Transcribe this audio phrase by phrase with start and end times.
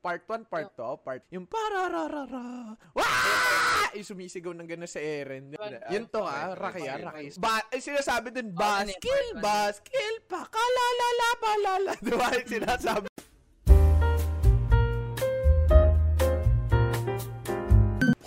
[0.00, 0.96] part 1, part 2, oh.
[0.96, 1.20] part...
[1.28, 3.92] Yung parararara, Wah!
[3.92, 5.52] Ay, sumisigaw ng gano'n sa Eren.
[5.92, 7.36] Yun to ha, Rakia, Rakia.
[7.36, 11.92] Ba ay, sinasabi dun, Baskil, Baskil, pakalalala, palala.
[12.04, 12.28] Diba?
[12.48, 13.08] Sinasabi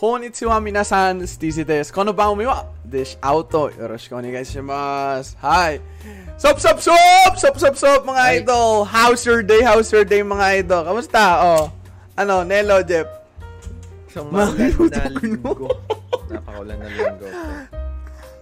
[0.04, 1.96] Konnichiwa minasan, Stizzy desu.
[1.96, 3.72] Kono banmi wa desh auto.
[3.72, 5.40] Yoroshiku onegai shimasu.
[5.40, 5.80] Hi.
[6.34, 7.34] Sop, sop, sop!
[7.38, 8.42] Sop, sop, sop, mga Ay.
[8.42, 8.84] idol!
[8.90, 9.62] How's your day?
[9.62, 10.82] How's your day, mga idol?
[10.82, 11.22] Kamusta?
[11.46, 11.64] Oh.
[12.18, 13.06] Ano, Nelo, Jeff?
[14.10, 15.70] Isang maulan na linggo.
[16.30, 17.28] Napakaulan ano na linggo.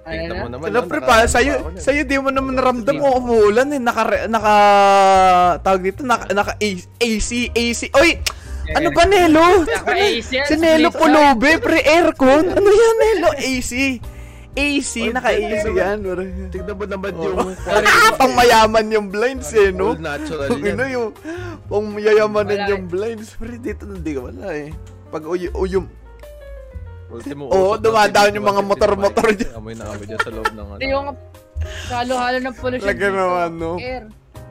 [0.02, 0.66] Tingnan mo naman.
[0.72, 3.80] Sila pre, pa, sa'yo, sa'yo di mo naman naramdam mo oh, umuulan eh.
[3.80, 4.56] Naka, naka,
[5.62, 7.82] tawag dito, naka, naka AC, AC.
[7.96, 8.20] Oy!
[8.72, 9.68] Ano ba, Nelo?
[10.24, 12.56] Si Nelo Pulobe, pre, aircon.
[12.56, 13.30] Ano yan, Nelo?
[13.36, 14.00] AC.
[14.52, 15.98] AC, naka-AC yan.
[16.52, 17.24] Tignan mo naman Oh.
[17.26, 17.40] yung
[17.88, 19.96] Ah, pang mayaman yung blinds eh, no?
[19.96, 20.76] Natural yan.
[20.76, 21.08] ano yung
[21.66, 23.40] pang mayayamanin Wala yung blinds.
[23.40, 24.76] Pero dito hindi ka wala eh.
[25.08, 25.88] Pag uy, uyum,
[27.10, 29.52] Ultimo Oo, usok dumadaan yung mga motor-motor dyan.
[29.54, 30.80] Amoy na amoy dyan sa loob ng ano.
[30.80, 31.08] Hindi yung
[31.90, 33.72] halo-halo ng pollution Talaga naman, no?
[33.78, 34.04] Air.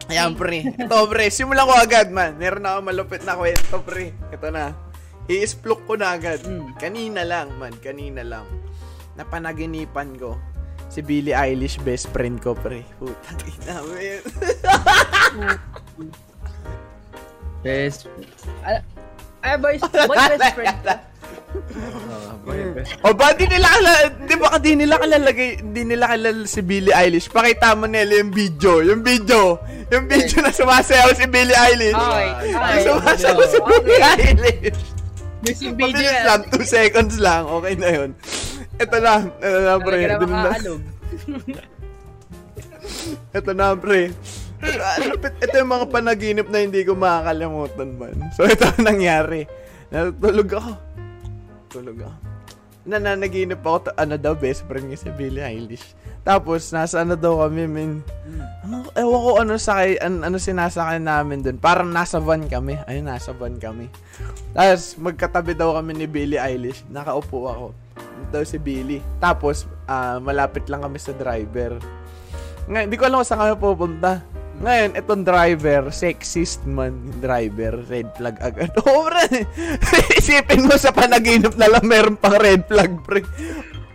[0.06, 0.58] Ayan, pre.
[0.66, 1.30] Ito, pre.
[1.30, 2.36] Simulan ko agad, man.
[2.36, 4.12] Meron ako malupit na kwento, pre.
[4.28, 4.76] Ito na.
[5.24, 6.42] I-explore ko na agad.
[6.42, 6.74] Hmm.
[6.76, 7.72] Kanina lang, man.
[7.78, 8.44] Kanina lang.
[9.18, 10.38] Napanaginipan ko.
[10.90, 12.82] Si Billie Eilish, best friend ko, pre.
[12.98, 14.22] Putang ina, man.
[17.60, 18.08] Best.
[18.64, 18.80] Ay,
[19.44, 20.96] ay boys, boy best friend ko.
[22.40, 22.96] Boy, best.
[23.04, 26.94] o ba, di nila kalala, di ba di nila kalalagay, di nila kalala si Billie
[26.96, 27.28] Eilish.
[27.28, 29.60] Pakita mo nila yung video, yung video,
[29.92, 31.92] yung video na sumasayaw si Billie Eilish.
[31.92, 32.80] Okay, Yung okay.
[32.88, 34.80] sumasayaw si Billie Eilish.
[35.40, 38.10] Missing video Mabilis lang, 2 seconds lang, okay na yun.
[38.80, 39.98] Ito na, ito na pre.
[40.16, 40.50] Dun na.
[43.36, 44.02] Ito na pre.
[44.60, 48.16] Ito, ito yung mga panaginip na hindi ko makakalimutan man.
[48.32, 49.44] So ito ang nangyari.
[49.92, 50.72] Natulog ako.
[51.68, 52.16] Tulog ako.
[52.80, 55.92] Nananaginip ako, to, ano daw, best friend niya si Billie Eilish.
[56.24, 58.00] Tapos, nasa ano daw kami, min.
[58.64, 61.60] Ano, ewan ko ano sakay, an, ano sinasakay namin dun.
[61.60, 62.80] Parang nasa van kami.
[62.88, 63.92] Ayun, nasa van kami.
[64.56, 66.80] Tapos, magkatabi daw kami ni Billie Eilish.
[66.88, 67.66] Nakaupo ako.
[68.30, 69.02] Daw si Billie.
[69.18, 71.76] Tapos, ah, malapit lang kami sa driver.
[72.70, 74.22] Ngayon, hindi ko alam kung saan kami pupunta.
[74.60, 78.68] Ngayon, itong driver, sexist man yung driver, red flag agad.
[78.84, 79.48] Oo, pre.
[80.20, 83.24] Isipin mo sa panaginip na lang meron pang red flag, pre.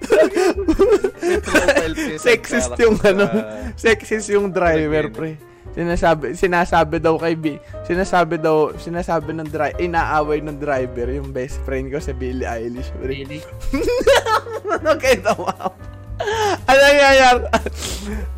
[2.22, 3.26] Sexist yung ano,
[3.74, 5.55] sexist yung driver, pre.
[5.76, 11.60] Sinasabi, sinasabi daw kay B, sinasabi daw, sinasabi ng driver, inaaway ng driver yung best
[11.68, 12.96] friend ko si Billie Eilish.
[13.04, 13.44] Really?
[14.72, 15.52] ano kayo tawa?
[16.64, 17.44] ano nangyayari?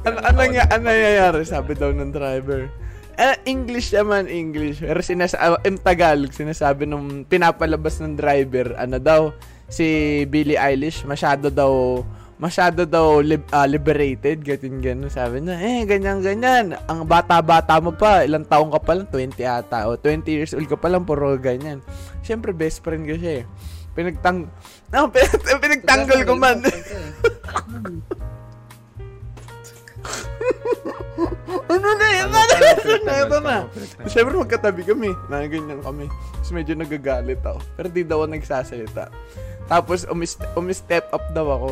[0.02, 1.42] ano, ano, ano nangyayari?
[1.46, 2.74] Sabi daw ng driver.
[3.18, 4.82] Eh, English naman, English.
[4.82, 9.30] Pero sinasa in Tagalog, sinasabi nung pinapalabas ng driver, ano daw,
[9.70, 12.02] si Billie Eilish, masyado daw,
[12.38, 15.10] masyado daw lib- ah, liberated, ganyan ganun.
[15.10, 16.78] Sabi na, eh, ganyan ganyan.
[16.86, 20.66] Ang bata-bata mo pa, ilang taong ka pa lang, 20 ata, o 20 years old
[20.66, 21.82] ka pa lang, puro ganyan.
[22.22, 23.46] Siyempre, best friend ko siya eh.
[23.92, 24.46] Pinagtang...
[24.88, 25.26] No, pin-
[25.64, 26.62] pinagtanggol ko man.
[31.68, 32.30] ano na yun?
[32.30, 32.78] Ano, Ano na?
[32.78, 33.26] pinagtanggol?
[33.26, 33.56] Ito na.
[33.58, 34.12] Paano pinagtanggol?
[34.14, 35.10] Siyempre magkatabi kami.
[35.28, 36.06] Nakaganyan kami.
[36.08, 37.60] Tapos medyo nagagalit ako.
[37.76, 39.04] Pero di daw ako nagsasalita.
[39.68, 41.70] Tapos umis- umi-step up daw ako.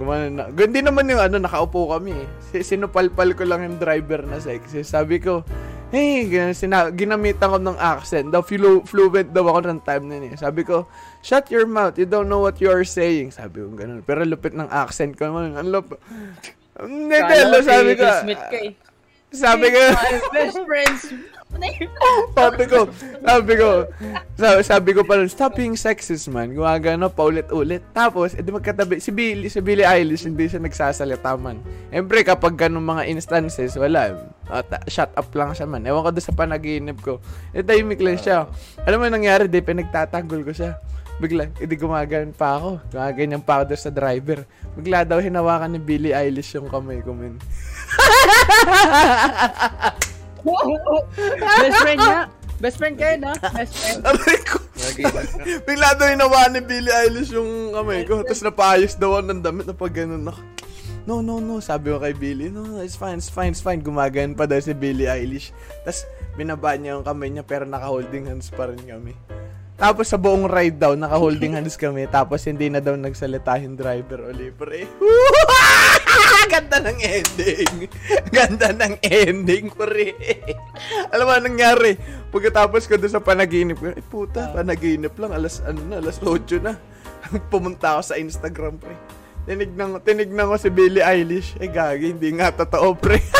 [0.00, 0.42] Gumana na.
[0.48, 2.26] Hindi naman yung ano, nakaupo kami eh.
[2.50, 4.80] Si- Sinupalpal ko lang yung driver na sexy.
[4.80, 5.44] Sabi ko,
[5.92, 6.24] hey,
[6.56, 8.32] sina- ginamitan ko ng accent.
[8.32, 10.34] Daw flu- fluent daw ako ng time na yun eh.
[10.40, 10.88] Sabi ko,
[11.20, 12.00] shut your mouth.
[12.00, 13.36] You don't know what you are saying.
[13.36, 14.00] Sabi ko ganun.
[14.00, 15.52] Pero lupit ng accent ko naman.
[15.52, 16.00] Ang lupit.
[16.80, 18.06] Hindi, ko sabi ko.
[18.56, 18.72] Eh.
[19.30, 19.80] Sabi ko,
[20.32, 21.00] best friends.
[22.38, 22.86] sabi ko,
[23.20, 23.68] sabi ko,
[24.38, 26.54] sabi, sabi ko pa rin, stop being sexist man.
[26.54, 27.82] Gumagano pa ulit-ulit.
[27.90, 31.58] Tapos, edi magkatabi, si Billie, si Billie Eilish, hindi siya nagsasalita man.
[31.90, 34.30] Siyempre, kapag ganun mga instances, wala.
[34.50, 35.84] Uh, ta- shut up lang siya man.
[35.84, 37.18] Ewan ko doon sa panaginip ko.
[37.52, 38.46] E tahimik lang siya.
[38.86, 40.78] Alam mo nangyari, di pinagtatanggol ko siya.
[41.20, 42.80] Bigla, edi gumagan pa ako.
[42.94, 44.40] Gumaganyan pa ako doon sa driver.
[44.78, 47.36] Bigla daw hinawakan ni Billie Eilish yung kamay ko, men.
[51.62, 52.20] best friend niya.
[52.60, 53.32] Best friend kayo, no?
[53.56, 54.00] Best friend.
[54.04, 54.56] Aray ko.
[55.66, 58.20] Bigla daw hinawakan ni Billie Eilish yung kamay ko.
[58.20, 60.40] Tapos napayos daw ako ng damit na pag ganun ako.
[61.08, 61.56] No, no, no.
[61.64, 63.80] Sabi ko kay Billie, no, no, it's fine, it's fine, it's fine.
[63.80, 65.56] Gumagan pa daw si Billie Eilish.
[65.88, 66.04] Tapos
[66.36, 69.16] binaba niya yung kamay niya pero naka-holding hands pa rin kami.
[69.80, 72.04] Tapos sa buong ride daw, naka-holding hands kami.
[72.12, 74.52] Tapos hindi na daw nagsalita yung driver uli.
[74.52, 74.84] Pre.
[76.52, 77.74] Ganda ng ending.
[78.30, 80.14] Ganda ng ending, pre.
[81.14, 81.94] Alam mo, anong nangyari?
[82.30, 86.62] Pagkatapos ko doon sa panaginip ko, eh puta, panaginip lang, alas, ano na, alas 8
[86.62, 86.74] na.
[87.52, 88.94] Pumunta ako sa Instagram, pre.
[89.46, 91.56] Tinignan, tinignan ko si Billie Eilish.
[91.58, 93.18] Eh, gagi, hindi nga totoo, pre.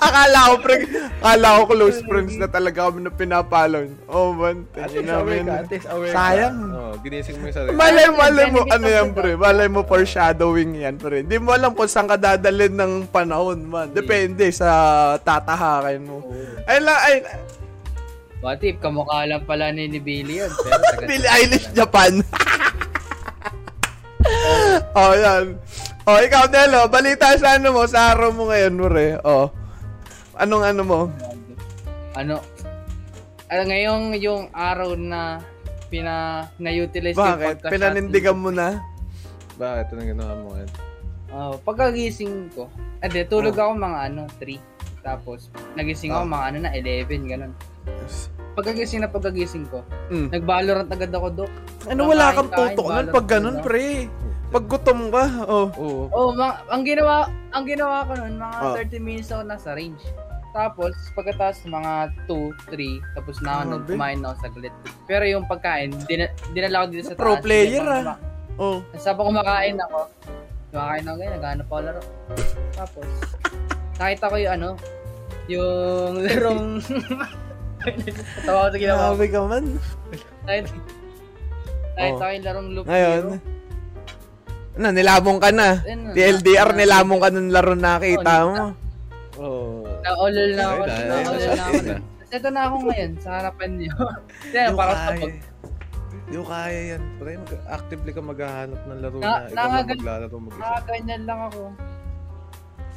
[0.00, 0.76] akala ko, pre,
[1.20, 3.84] akala ko close friends na talaga kami na pinapalaw.
[4.08, 4.64] Oh, man.
[4.74, 6.56] At least aware ka, at least aware Sayang.
[6.56, 6.76] ka.
[6.80, 7.76] Oh, ginising mo yung sarili.
[7.76, 9.32] Malay, malay mo, ano yan, pre?
[9.36, 11.22] Malay mo foreshadowing yan, pre.
[11.22, 13.88] Hindi mo alam kung saan ka dadalhin ng panahon, man.
[13.92, 16.24] Depende sa tatahakin mo.
[16.64, 17.16] Ay, la, ay,
[18.40, 20.48] What if, kamukha lang pala ni, ni Billy yun.
[20.48, 22.24] Pero Billie Eilish Japan.
[24.96, 25.60] oh, yan.
[26.08, 29.20] Oh, ikaw, Nelo, balita sa ano mo, sa araw mo ngayon, pre.
[29.28, 29.52] Oh.
[30.40, 31.00] Anong ano mo?
[32.10, 32.42] ano,
[33.46, 35.38] ano ngayong yung araw na
[35.86, 37.46] pina na-utilize yung Bakit?
[37.60, 38.80] pagka- Pinanindigan mo na?
[39.54, 39.92] Bakit?
[39.92, 40.70] Anong ginawa mo ngayon?
[41.30, 42.66] Oh, pagkagising ko,
[42.98, 43.62] ade, tulog Oh.
[43.62, 44.58] ako mga ano, 3.
[45.00, 45.46] Tapos,
[45.76, 46.32] nagising ako Oh.
[46.32, 47.52] mga ano na, 11, ganun.
[48.52, 50.28] Pagkagising na pagkagising ko, Mm.
[50.30, 51.52] nag-valorant agad ako, Dok.
[51.86, 53.64] Ano, wala kang tutok nun pag ganun, muna.
[53.64, 54.10] pre.
[54.50, 55.68] Pag gutom ka, oh.
[55.70, 56.02] Oo.
[56.10, 57.14] Oh, mga, ang ginawa,
[57.50, 58.74] ang ginawa ko nun, mga Oh.
[58.74, 60.02] 30 minutes ako nasa range.
[60.50, 61.92] Tapos, pagkatapos mga
[62.26, 64.74] 2, 3, tapos na ako nag kumain ako saglit.
[65.06, 67.44] Pero yung pagkain, dina, dinala ko dito sa Pro taas.
[67.44, 68.18] player, Habang ah.
[68.56, 68.78] Oh.
[68.94, 69.98] Sabang kumakain ako,
[70.68, 72.02] kumakain ako ganyan, naghanap ako laro.
[72.72, 73.08] Tapos,
[73.96, 74.68] nakita ko yung ano,
[75.46, 76.64] yung larong...
[78.42, 79.06] Tawa ko sa ginawa ko.
[79.08, 79.64] Grabe ka man.
[80.44, 80.68] Nakita
[81.90, 82.18] nakita Oh.
[82.18, 83.24] ko yung larong loop Ngayon,
[84.72, 85.68] ano, nilamong ka na.
[85.80, 88.64] Ayun, TLDR, na- nilamong ka ng laro nakita Oh, mo.
[89.36, 89.79] Oo.
[90.00, 90.82] Na-olol na ako.
[90.82, 91.80] Na, na, Na-olol na ako.
[91.82, 91.96] na.
[92.30, 93.94] Ito na ako ngayon, sa harapan niyo.
[94.52, 95.06] Kaya Yung para kaya.
[95.10, 95.32] tapos.
[96.10, 97.02] Hindi ko kaya yan.
[97.18, 100.62] Pre, mag- actively ka maghahanap ng laro Na- na, ikaw lang nangagal- maglalaro mag-isa.
[100.62, 101.60] Nakaganyan lang ako.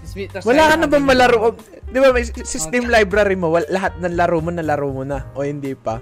[0.04, 1.38] Si- tas Wala ka na ba sabi malaro?
[1.40, 1.52] niya,
[1.88, 5.42] Di ba may system library mo, wal- lahat ng laro mo nalaro mo na o
[5.42, 5.98] hindi pa?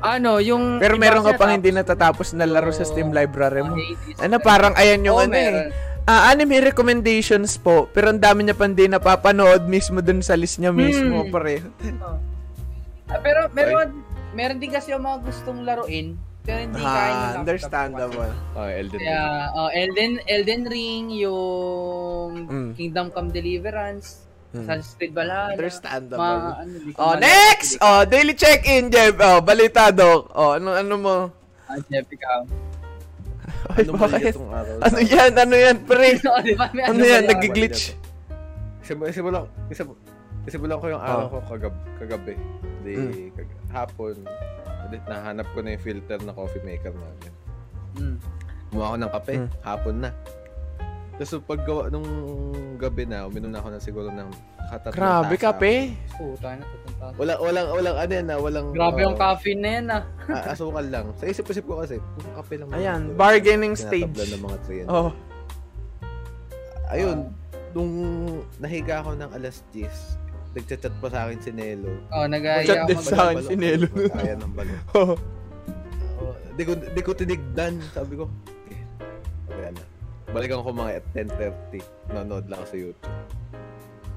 [0.00, 0.80] Ano, yung...
[0.80, 2.84] Pero meron ka pang hindi tapos- natatapos na laro sa.
[2.84, 3.76] Steam library mo.
[3.76, 4.24] Oh.
[4.24, 5.68] Ano, parang ayan yung Oo, ano eh.
[6.10, 6.18] Meron.
[6.20, 10.58] Ah, anime recommendations po, pero ang dami niya pa hindi napapanood mismo dun sa list
[10.58, 11.30] niya mismo, Hmm.
[11.30, 11.62] pare.
[13.06, 14.02] Ah, pero meron,
[14.32, 18.30] meron din kasi yung mga gustong laruin, pero hindi kaya yung Ah, laptop understandable.
[18.54, 18.98] Oh, Elden.
[18.98, 19.06] Ring.
[19.06, 22.70] Kaya, oh, Elden, Elden Ring, yung Mm.
[22.74, 24.62] Kingdom Come Deliverance, Mm.
[24.62, 26.18] Assassin's Creed Valhalla, Understandable.
[26.20, 27.78] mga, ano, Oh, next!
[27.80, 29.14] Oh, daily check-in, Jeff.
[29.16, 30.30] Oh, balita, Doc.
[30.32, 31.16] Oh, ano, ano mo?
[31.66, 32.69] Ah, Jeff, ikaw.
[33.68, 34.34] Ay, Ano ba bakit?
[34.34, 34.76] araw?
[34.80, 35.30] Ano yan?
[35.34, 36.08] Ano yan, pre?
[36.24, 36.66] Oh, ba?
[36.72, 37.22] Ano ba yan?
[37.28, 37.82] Nag-glitch?
[38.80, 39.98] Isimulan, isimulan, isimulan,
[40.42, 41.30] isimulan ko yung araw Oh.
[41.30, 42.34] ko kagab, kagabi.
[42.80, 43.12] Di, Mm.
[43.36, 44.14] kag, hapon,
[44.88, 47.32] di, nahanap ko na yung filter na coffee maker namin.
[47.94, 48.16] Mm.
[48.68, 49.48] Kumuha ako ng kape, Mm.
[49.60, 50.10] hapon na.
[51.14, 52.08] Tapos paggawa nung
[52.80, 54.30] gabi na, uminom na ako ng siguro ng
[54.70, 55.44] katatlong Grabe, tasa.
[55.50, 55.72] kape.
[56.14, 57.04] Puta na, pupunta.
[57.18, 58.66] Walang, walang, walang, ano yan na, walang...
[58.70, 60.02] Grabe yung uh, caffeine na yan ah.
[60.36, 61.04] ah, asukal lang.
[61.18, 62.68] Sa isip-isip ko kasi, puro kape lang.
[62.70, 63.18] Ayan, naman.
[63.18, 64.06] bargaining stage.
[64.06, 64.86] ng mga train.
[64.86, 65.10] Oh.
[66.90, 67.30] Ayun,
[67.74, 67.92] nung
[68.58, 69.86] nahiga ako ng alas 10,
[70.54, 71.90] nagchat-chat pa sa akin si Nelo.
[72.10, 73.88] Oh, nag-aaya Chat ako din sa akin si Nelo.
[74.10, 74.80] Kaya ng balon.
[74.94, 75.14] Oh.
[76.20, 78.26] Oh, di ko di ko tinigdan, sabi ko.
[79.46, 79.82] Okay na.
[80.30, 81.82] Balikan ko mga at 10:30.
[82.14, 83.18] Nanonood lang sa YouTube.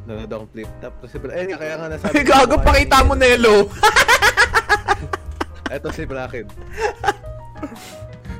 [0.04, 0.94] Nanonood akong flip top.
[0.96, 3.14] Tapos si Bra- eh, kaya nga nasabi Ay, gago, pakita ni mo,
[5.90, 6.46] si Bracken.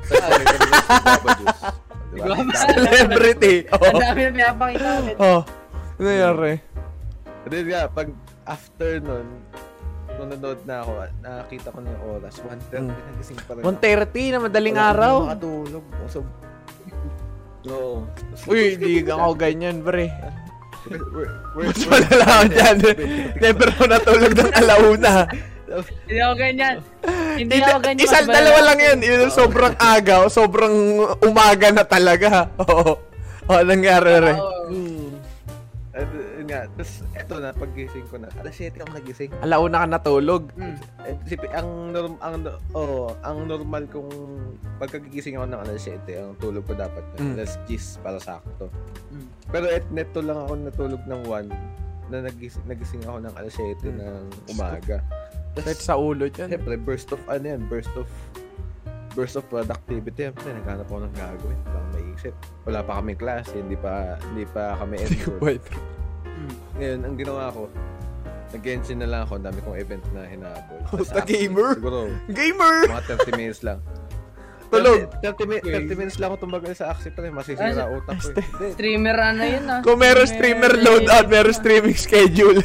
[0.04, 1.62] Tapos kami kami ng Baba Juice.
[2.14, 2.34] Diba?
[2.54, 3.54] Celebrity.
[3.66, 3.98] Ang Oh.
[3.98, 5.16] dami na pinapakita ulit.
[5.18, 5.40] Oh.
[5.94, 6.52] Ano nangyari?
[7.42, 8.08] Hindi nga, pag
[8.44, 9.26] after nun,
[10.14, 12.34] nung nanood na ako, nakakita ko na yung oras.
[12.38, 12.92] 1.30 Mm.
[13.08, 15.14] nagising pa rin 1.30 na madaling Wala araw.
[15.16, 15.84] akong makatulog.
[16.06, 16.18] So,
[17.64, 17.78] no.
[18.52, 20.06] Uy, di ako ganyan, pre.
[20.84, 22.76] Where, where, where, Mas malala ako dyan.
[23.40, 25.12] Never ako natulog ng alauna.
[25.74, 26.76] Hindi ako ganyan.
[27.40, 28.04] Hindi ako ganyan.
[28.04, 28.78] Isang dalawa lang.
[28.78, 30.76] Yun yung sobrang aga o sobrang
[31.24, 32.46] umaga na talaga.
[32.68, 33.00] Oo.
[33.48, 34.38] Oo, nangyari rin.
[34.38, 34.72] Oo.
[36.44, 39.32] Yun nga, tapos eto na, paggising ko na, alas 7 ako nagising.
[39.40, 40.52] Alauna ka natulog.
[40.60, 40.76] Mm.
[41.08, 42.44] Eh, sipi, ang norm, ang,
[42.76, 44.12] oh, ang normal kong
[44.76, 47.40] pagkagigising ako ng alas 7, ang tulog ko dapat Mm.
[47.40, 48.68] alas 10 para sakto.
[49.08, 49.26] Mm.
[49.48, 51.48] Pero et neto lang ako natulog ng 1
[52.12, 53.96] na nagising, nagising ako ng alas 7 Mm.
[54.04, 55.00] ng umaga.
[55.56, 56.52] Kahit sa ulo dyan.
[56.52, 58.04] Siyempre, burst of ano yan, burst of
[59.16, 60.28] burst of productivity.
[60.28, 61.56] Siyempre, naghanap ako ng gagawin.
[61.64, 62.34] Wala akong maisip.
[62.68, 65.64] Wala pa kami class, hindi pa hindi pa kami enrolled.
[66.24, 66.34] Wait.
[66.34, 66.52] Mm.
[66.74, 67.62] Ngayon, ang ginawa ko,
[68.50, 69.32] nag-genshin na lang ako.
[69.38, 70.80] Ang dami kong event na hinahabol.
[70.88, 71.70] Puta, after, gamer.
[71.76, 72.76] Siguro, Gamer!
[72.88, 73.78] mga 30 minutes lang.
[74.74, 75.06] tulog.
[75.22, 77.30] 30, mi- 30 minutes lang ako tumagal sa Axie pre.
[77.30, 78.74] Masisira Ah, utak ko eh.
[78.74, 79.80] Streamer ano yun ah.
[79.86, 82.58] Kung meron streamer loadout, meron streaming schedule.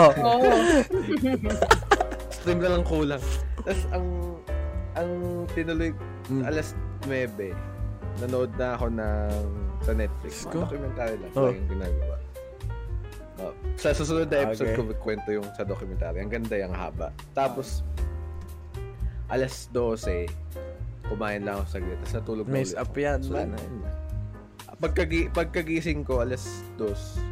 [0.00, 0.10] oh.
[0.10, 0.50] Oo.
[2.34, 3.22] Stream na lang kulang.
[3.62, 4.06] Tapos ang
[4.98, 5.10] ang
[5.54, 5.94] tinuloy
[6.30, 6.46] Mm.
[6.46, 6.78] alas
[7.10, 7.50] 9
[8.22, 9.34] nanood na ako ng
[9.90, 10.34] sa Netflix.
[10.46, 10.48] Ko?
[10.54, 11.50] Mga documentary lang Oh.
[11.50, 12.16] yung ginagawa.
[13.40, 14.78] Oh, sa susunod na episode Okay.
[14.78, 16.20] ko kwento yung sa documentary.
[16.22, 17.08] Ang ganda yung haba.
[17.34, 17.82] Tapos
[19.26, 20.30] alas 12
[21.10, 21.98] kumain lang ako saglit.
[22.04, 23.50] Tapos natulog na ulit up yan, So, man.
[24.80, 27.30] Pagkagi pagkagising ko alas 2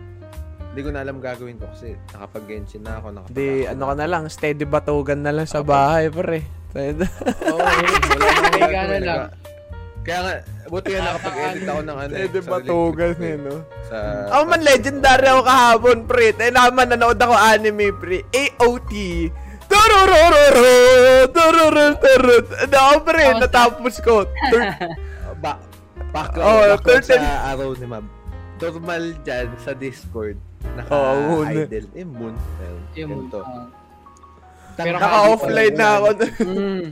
[0.68, 3.08] hindi ko na alam gagawin ko kasi nakapag-genshin na ako.
[3.10, 6.44] Nakapag Di, ano ka na lang, steady batugan na lang sa bahay, pre.
[6.76, 7.60] Oo, oh,
[8.62, 9.22] wala na lang.
[10.04, 10.34] Kaya nga,
[10.68, 12.12] buti nga nakapag-edit ako ng ano.
[12.12, 13.54] eh, batugan ko, eh, eh, no?
[13.84, 13.96] Sa,
[14.30, 16.26] Ako man, legendary ako kahapon, pre.
[16.30, 18.22] Eh, naman, nanood ako anime, pre.
[18.30, 18.92] AOT.
[19.66, 20.76] Tururururu!
[21.28, 22.36] Tururururu!
[22.58, 23.22] Ano ako, pre?
[23.26, 24.14] Oh, Natapos ko.
[24.24, 24.76] Tur-
[25.42, 25.52] ba,
[26.10, 27.16] back, Oh, turtle.
[27.16, 28.06] sa araw ni Ma'am.
[28.58, 30.36] Normal dyan sa Discord.
[30.88, 31.46] Oh, moon.
[31.46, 31.86] Naka-idle.
[31.92, 32.34] Eh, moon.
[32.92, 33.40] Ganito.
[33.40, 33.66] ah.
[34.74, 36.08] Pero Naka-offline na ako.
[36.38, 36.86] Mm.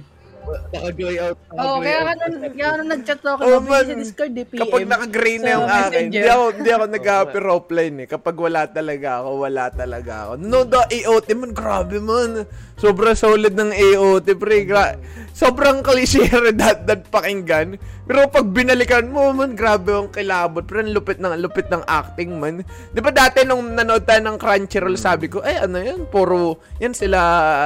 [0.46, 1.36] Naka-gray out.
[1.50, 3.84] Oo, oh, kaya ka nun, kaya ka nun nag-chat ako Oh, man.
[3.84, 4.60] sa Discord, di PM.
[4.62, 8.06] Kapag naka-gray na yung akin, hindi ako, hindi ako nag-happy offline eh.
[8.06, 10.32] Kapag wala talaga ako, wala talaga ako.
[10.38, 12.46] No, the AOT man, grabe man.
[12.76, 14.68] Sobrang solid ng AOT, pre.
[14.68, 15.00] Gra-
[15.36, 17.76] sobrang cliche redundant pakinggan.
[18.06, 20.64] Pero pag binalikan mo, man, grabe ang kilabot.
[20.64, 22.62] Pero lupit ng, lupit ng acting, man.
[22.94, 26.94] Di ba dati nung nanood tayo ng Crunchyroll, sabi ko, eh, ano yan, puro, yan
[26.94, 27.18] sila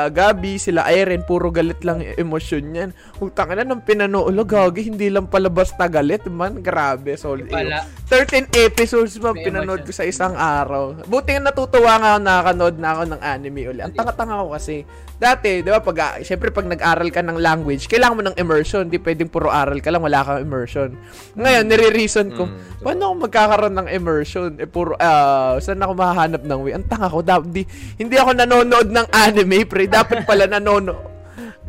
[0.08, 2.90] Gabi, sila Irene, puro galit lang emosyon yan.
[3.20, 6.64] Utang na nang pinanood, gagi, hindi lang pala basta galit, man.
[6.64, 7.52] Grabe, solid.
[7.52, 7.84] Wala.
[8.10, 11.06] 13 episodes May pinanood ko sa isang araw.
[11.06, 13.80] Buti nga natutuwa nga ako nakakanood na ako ng anime uli.
[13.86, 14.82] Ang tanga-tanga ko kasi.
[15.14, 18.90] Dati, di ba, pag, ah, syempre pag nag-aral ka ng language, kailangan mo ng immersion.
[18.90, 20.98] Di pwedeng puro aral ka lang, wala kang immersion.
[21.38, 24.50] Ngayon, nire-reason ko, Mm, paano ako magkakaroon ng immersion?
[24.58, 26.72] Eh, puro, ah, saan ako mahahanap ng way?
[26.74, 27.62] Ang tanga ko, da- di,
[27.94, 29.86] hindi ako nanonood ng anime, pre.
[29.86, 31.19] Dapat pala nanonood.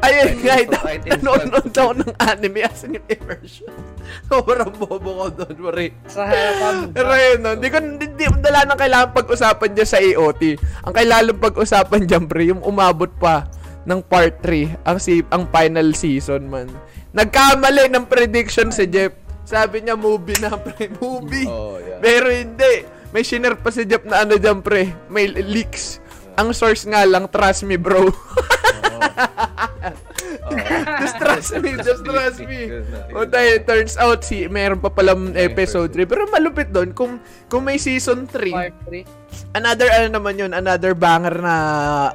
[0.02, 0.56] Ayun nga,
[1.14, 3.70] nanonood ako ng anime as in yung immersion.
[4.30, 5.94] Sobrang bobo ko doon, pre.
[6.10, 6.74] Sa harapan.
[6.98, 10.44] Pero yun, no, hindi ko, hindi, wala nang kailangan pag-usapan dyan sa AOT.
[10.90, 13.46] Ang kailangan pag-usapan dyan, pre, yung umabot pa
[13.86, 16.70] ng part 3, ang, si, ang final season, man.
[17.14, 19.14] Nagkamali ng prediction si Jeff.
[19.46, 21.46] Sabi niya, movie na, pre, movie.
[21.46, 22.02] Oh, yeah.
[22.02, 22.90] Pero hindi.
[23.12, 24.90] May shiner pa si Jeff na ano dyan, pre.
[25.14, 26.02] May leaks.
[26.40, 28.08] Ang source nga lang, trust me, bro.
[31.02, 32.70] just trust me, just trust me.
[33.16, 36.08] O tayo, turns out, si, meron pa palang episode 3.
[36.08, 39.58] Pero malupit doon, kung, kung may season 3, Part 3.
[39.58, 41.56] another, ano naman yun, another banger na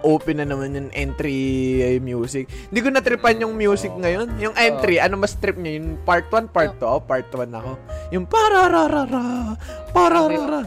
[0.04, 2.48] open na naman yung entry eh, music.
[2.70, 4.36] Hindi ko natripan yung music ngayon.
[4.40, 5.72] Yung entry, ano mas trip nyo?
[5.72, 6.84] Yung part 1, part 2?
[6.84, 7.72] Oh, part 1 ako.
[8.12, 9.56] Yung parararara,
[9.90, 10.62] pararara.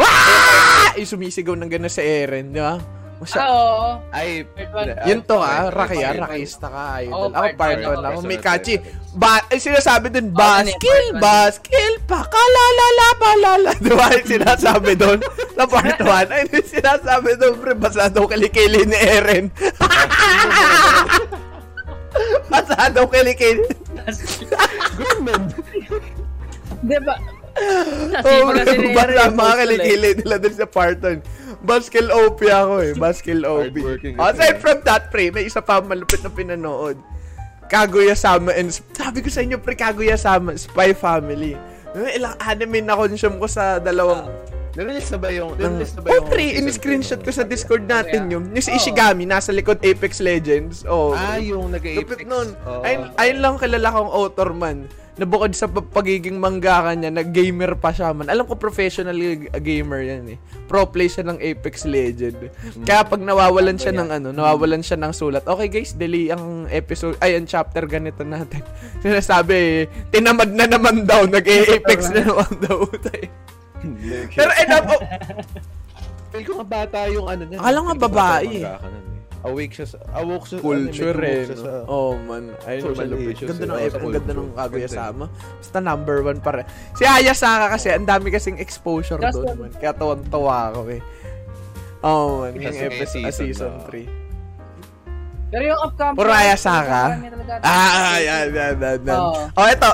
[0.00, 0.96] Wah!
[0.96, 2.80] Yung sumisigaw ng gano'n sa Eren, di ba?
[3.20, 4.00] Masya- Ah, oo.
[4.10, 4.90] Ay, one.
[4.90, 7.12] ah, yun to ah, Rakya, part- Rakista ka, idol.
[7.12, 8.18] Oh, ako part part one 1 ako.
[8.24, 8.80] may sunod.
[9.12, 13.70] Ba, eh, sinasabi dun, Oh, ano baskil, baskil, pakalalala, palala.
[13.76, 15.18] Di ba yung sinasabi dun?
[15.52, 19.52] Sa part 1, ay, sinasabi dun, pre, basa daw kilikili ni Eren.
[22.48, 23.68] basa daw kilikili.
[26.80, 27.14] Di ba?
[28.26, 29.58] Oh, Nasipa kasi ni postal eh.
[29.60, 31.22] kilikili nila dun sa part 1.
[31.60, 33.74] Baskil OP ako eh, Baskil OP.
[33.76, 36.96] Hardworking Aside from that, pre, may isa pa malupit na pinanood.
[37.70, 41.54] Kaguya-sama and sabi ko sa inyo, pre, Kaguya-sama, Spy Family.
[41.94, 44.26] Eh, Ilang anime na consume ko sa dalawang
[44.70, 45.50] Nirelease na ba yung...
[45.58, 46.28] ng, Nirelease na ba oh, yung...
[46.30, 48.46] pre, season in-screenshot ko sa Discord natin yun.
[48.54, 48.78] Yung si Oo.
[48.78, 50.86] Ishigami, nasa likod Apex Legends.
[50.86, 52.06] Oh, Ah, yung nag-Apex.
[52.06, 52.54] Lupit nun.
[52.54, 52.82] Oo.
[52.86, 54.86] Ayun, ayun lang kilala kong author man.
[55.20, 58.32] Na bukod sa pa- pagiging mangaka niya, nag-gamer pa siya man.
[58.32, 59.12] Alam ko professional
[59.60, 60.38] gamer yan eh.
[60.64, 62.48] Pro play siya ng Apex Legend.
[62.88, 65.44] Kaya pag nawawalan siya ng ano, nawawalan siya ng sulat.
[65.44, 68.64] Okay guys, delay ang episode, ay ang chapter ganito natin.
[69.04, 72.88] Sinasabi, eh, tinamad na naman daw, nag-Apex na naman daw.
[74.40, 75.00] Pero enough, oh,
[76.30, 77.58] Feel ko nga bata yung ano niya.
[77.58, 78.64] Akala nga babae eh.
[79.40, 79.98] Awake siya sa...
[80.12, 80.58] Awok siya...
[80.60, 81.42] culture ano, eh.
[81.48, 83.34] siya sa- Oh man, ayun social malupit.
[83.40, 84.48] Ganda ng Oh, sa ang ganda ng.
[84.52, 85.24] Kaguya-sama.
[85.32, 86.62] Basta number one pare.
[86.92, 89.72] Si Ayasaka kasi, ang dami kasing exposure doon man.
[89.72, 91.00] Kaya tuwan-tuwa ako eh.
[92.00, 93.88] Oh man, yung episode, ah, season season na.
[93.88, 95.50] 3.
[95.50, 96.16] Pero yung upcoming...
[96.16, 97.02] Puro Ayasaka?
[97.16, 97.54] talaga.
[97.64, 99.20] Ah, yan, yan, yan, yan.
[99.50, 99.90] Oh, eto.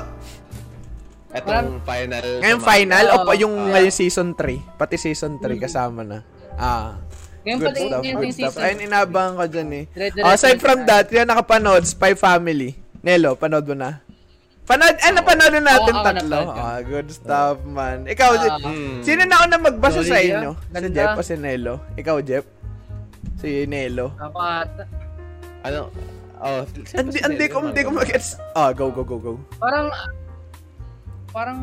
[1.33, 2.25] Etong final...
[2.41, 3.69] Ngayon final, o yung Ah.
[3.73, 4.77] ngayon season 3.
[4.77, 6.19] Pati season 3 kasama na.
[6.57, 7.01] Ah.
[7.47, 8.53] Ngayon Good yung stuff, yung good stuff.
[8.53, 8.65] season.
[8.67, 9.85] Ayun, inabangan ko dyan eh.
[9.89, 12.71] Dire-diretso Oh, aside na from that, yan nakapanood, Spy Family.
[13.01, 14.03] Nelo, panood mo na?
[14.67, 16.27] Panood, eh, napanood na natin Oo, ako tatlo.
[16.35, 16.61] napanood ko.
[16.61, 17.99] Ah, good stuff, man.
[18.05, 18.59] Ikaw, Ah.
[18.59, 18.99] Hmm.
[18.99, 20.51] sino na una magbasa sa inyo?
[20.53, 20.59] yan.
[20.59, 20.91] Si Ganda.
[20.91, 21.75] Jeff o si Nelo?
[21.95, 22.45] Ikaw, Jeff?
[23.37, 24.11] Si Nelo.
[24.19, 24.83] Ako ata.
[25.63, 25.95] Ano?
[26.37, 28.43] Oh, Hindi, hindi ko, hindi ko mag-gets.
[28.53, 29.33] Ah, go, go, go, go.
[29.57, 29.87] Parang,
[31.31, 31.59] parang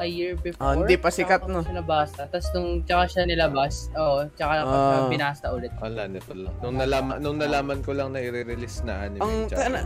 [0.00, 0.56] a year before.
[0.58, 1.60] Ah, hindi pa sikat, tsaka no?
[1.60, 2.24] siya nabasa.
[2.24, 5.08] Tapos nung tsaka siya nilabas, oo, tsaka ko siya Ah.
[5.08, 5.72] binasa ulit.
[5.76, 6.54] Wala, nito lang.
[6.58, 9.20] Nung nalaman, nung nalaman ko lang na i-release na anime.
[9.20, 9.84] Ang- tsaka tana-.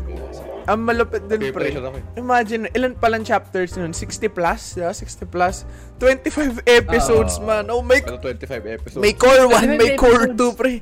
[0.65, 1.69] Ang malupit din, Peer pre.
[1.69, 2.03] eh.
[2.17, 3.91] Imagine, ilan palang chapters nun?
[3.91, 4.79] 60 plus?
[4.79, 5.67] Yeah, 60 plus.
[5.99, 7.61] 25 episodes, Ah.
[7.61, 7.65] man.
[7.69, 9.03] Oh my Pero 25 episodes.
[9.03, 10.39] May core 1, may 25 core episodes.
[10.39, 10.75] 2, pre.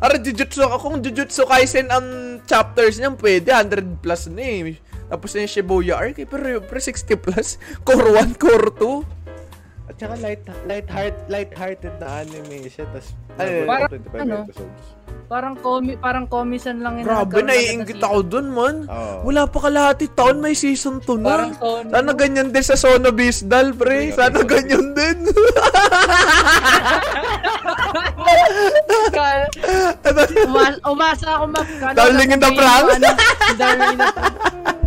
[0.00, 0.76] Ara, Jujutsu ako.
[0.80, 2.06] Kung Jujutsu Kaisen ang
[2.42, 3.52] chapters niyan, pwede.
[3.52, 4.76] 100 plus na eh.
[5.10, 6.28] Tapos na yung Shibuya arc, eh.
[6.30, 7.58] Pero, pero 60 plus.
[7.86, 9.20] Core 1, core 2.
[9.90, 12.86] At saka light, light heart, light-hearted na anime siya.
[12.94, 14.36] Tapos, Ay, parang, 25 ano?
[14.46, 14.84] episodes.
[15.26, 18.06] Parang comi, parang komisan lang yung Grabe, naiingit season.
[18.06, 18.86] ako dun, man.
[18.86, 19.30] Oo.
[19.30, 21.58] Wala pa kalahati taon, may season 2 Parang na.
[21.58, 21.90] Sono.
[21.90, 24.14] Sana ganyan din sa Sono Bisdal, pre.
[24.14, 25.18] Sana ganyan din.
[29.10, 29.50] Kal-
[30.46, 31.66] Umas, umasa ako mag...
[31.82, 33.10] Kala Darling in the ano,
[33.58, 34.76] Darling in the Franxx.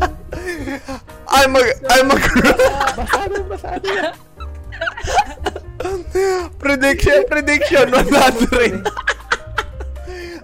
[1.29, 1.67] I'm mag...
[1.89, 2.21] I'm mag...
[2.97, 3.89] Basado, basado
[6.59, 8.87] prediction, prediction, 100.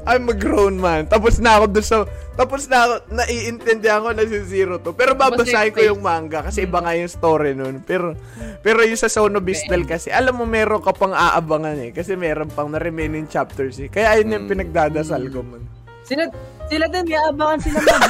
[0.10, 1.06] I'm a grown man.
[1.06, 1.98] Tapos na ako dun sa...
[2.40, 4.96] Tapos na ako, naiintindihan ko na si Zero to.
[4.96, 7.84] Pero babasahin ko yung manga kasi iba nga yung story nun.
[7.84, 8.16] Pero,
[8.64, 11.92] pero yung sa Sono Bisdal kasi, alam mo meron ka pang aabangan eh.
[11.92, 13.92] Kasi meron pang na remaining chapters eh.
[13.92, 14.52] Kaya ayun yung Mm.
[14.56, 15.68] pinagdadasal ko man.
[16.08, 16.32] Sila,
[16.70, 18.02] sila din, may abangan sila mag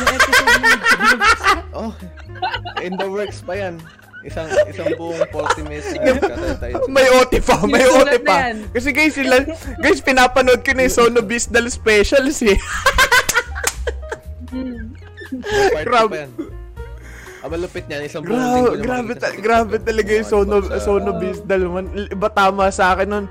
[1.72, 1.92] Oh,
[2.80, 3.80] in the works pa yan.
[4.20, 6.12] Isang isang buong 40 minutes na.
[6.92, 8.52] May OT pa, may OT pa.
[8.76, 9.48] Kasi guys, sila,
[9.80, 12.60] guys, pinapanood ko na yung Sono Bisdal specials eh.
[15.82, 16.28] Grabe.
[17.40, 18.36] Ang malupit niyan, isang buong
[18.76, 21.88] niya grabe, ta- grabe talaga yung Sono, Sono Bisdal man.
[22.12, 23.26] Iba tama sa akin nun.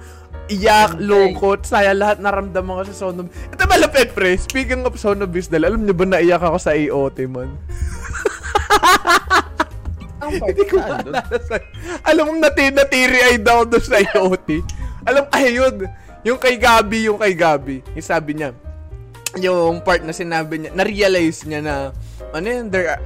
[0.48, 4.40] Iyak, lungkot, saya lahat naramdaman ko sa Sono Ito malapit, pre.
[4.40, 7.52] Speaking of Sono Bisdal, alam niyo ba naiyak ako sa AOT, man?
[10.28, 11.60] Hindi ko maalala sa...
[12.08, 14.64] Alam mo, nati natiri ay daw doon sa AOT.
[15.04, 15.84] alam, ayun.
[16.24, 17.84] Yung kay Gabi, yung kay Gabi.
[17.92, 18.56] Yung sabi niya,
[19.36, 21.74] yung part na sinabi niya, na-realize niya na,
[22.32, 23.00] ano yun, there are,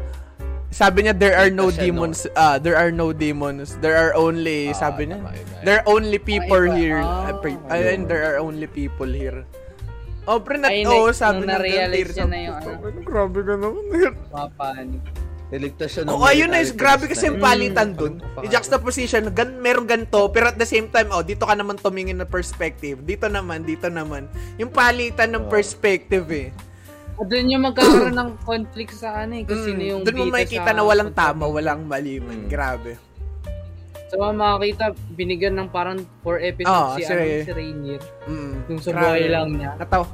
[0.73, 4.89] sabi niya, there are no demons, ah, there are no demons, there are only, Ah,
[4.89, 6.75] sabi niya, tama yun, there are only people iba.
[6.75, 7.01] here,
[7.39, 7.71] pre- ayun.
[7.71, 9.45] ayun, there are only people here.
[10.23, 12.99] Oh, pre, na, Ay, oh, sabi niya, na-realize "Tears niya na yung puso." ano.
[13.03, 13.83] Grabe ka naman.
[14.31, 15.03] Mapanik.
[15.53, 17.99] Niligtas siya ng Oo, ayun na, grabe kasi yung palitan Mm.
[17.99, 18.15] dun.
[18.41, 22.17] Yung juxtaposition, gan, meron ganito, pero at the same time, oh, dito ka naman tumingin
[22.17, 23.05] na perspective.
[23.05, 24.33] Dito naman, dito naman.
[24.57, 26.49] Yung palitan ng perspective eh.
[27.23, 29.45] Doon yung magkakaroon ng conflict sa ano eh.
[29.47, 32.47] Kung sino yung Doon mo makikita na walang tama, walang mali man.
[32.47, 32.49] Mm.
[32.49, 32.99] Grabe.
[34.13, 38.03] So makakita, binigyan ng parang 4 Oo, episodes si, si- ano, si Rainier.
[38.29, 38.53] Mm.
[38.69, 39.73] Yung sa buhay lang niya.
[39.79, 40.05] Nataw.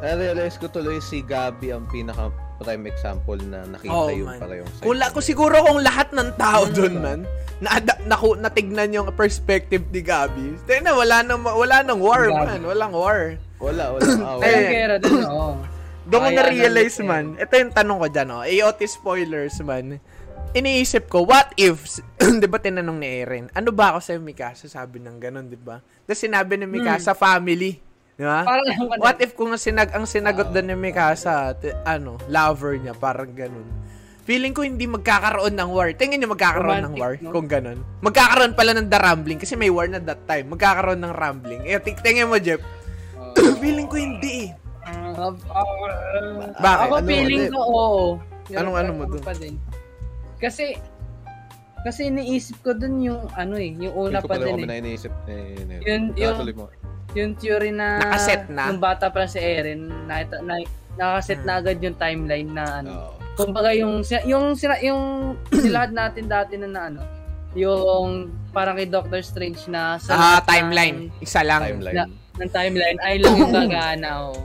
[0.00, 4.40] Na-realize ko tuloy si Gabi ang pinaka prime example na nakita Oh, yung man.
[4.40, 4.84] parehong side.
[4.84, 7.20] Kung, la, kung siguro kung lahat ng tao doon man,
[7.58, 12.36] na, na, natignan yung perspective ni Gabi, tingnan, wala nang, wala nang war Gabi.
[12.48, 12.60] man.
[12.64, 13.20] Walang war.
[13.64, 14.04] Wala, wala.
[14.24, 14.44] Ah, wala.
[14.44, 15.48] Ayun, kera din, oo.
[16.08, 19.86] Doon ko Kaya na-realize ano, man, ito yung tanong ko dyan, oh, AOT spoilers man.
[20.52, 21.98] Iniisip ko, what if,
[22.42, 24.68] di ba tinanong ni Erin, ano ba ako sa'yo, Mikasa?
[24.68, 25.80] Sabi ng ganun, di ba?
[25.80, 27.80] Tapos sinabi ni Mikasa, family.
[28.14, 28.44] Di ba?
[29.00, 33.32] What if kung ang sinag ang sinagot doon ni Mikasa, t- ano, lover niya, parang
[33.32, 33.66] ganun.
[34.24, 35.92] Feeling ko hindi magkakaroon ng war.
[35.92, 37.28] Tingin niyo magkakaroon ng Romantic, war no?
[37.32, 37.78] kung ganun.
[38.00, 40.48] Magkakaroon pala ng the rambling kasi may war na that time.
[40.48, 41.60] Magkakaroon ng rambling.
[41.68, 42.60] Eh, ting- tingin mo, Jeff.
[43.56, 44.50] Feeling ko hindi eh.
[46.54, 46.84] Bakit?
[46.84, 48.04] Ako Ano, feeling ko, oo.
[48.52, 49.22] Anong- ano mo Ako dun?
[49.24, 49.54] pa din.
[50.36, 50.76] Kasi,
[51.80, 54.62] kasi iniisip ko dun yung ano eh, yung una Hindi ko pa pala din kami
[54.62, 54.68] eh.
[54.68, 55.12] na iniisip.
[55.24, 56.66] Eh, eh, Yun- yung- mo.
[57.14, 58.68] Yung theory na, Nakaset na?
[58.68, 60.58] nung bata pa si Erin, nakita, na,
[60.94, 62.90] nakaset na agad yung timeline na ano.
[62.90, 63.12] Oo.
[63.34, 67.02] Kumbaga yung, yung, sila, yung silahad natin dati na, na ano,
[67.54, 71.14] yung parang kay Doctor Strange na sa Ah, timeline.
[71.18, 71.62] Isa lang.
[71.62, 71.94] timeline.
[71.96, 74.38] Na- ng timeline ay lang yung gagana oh.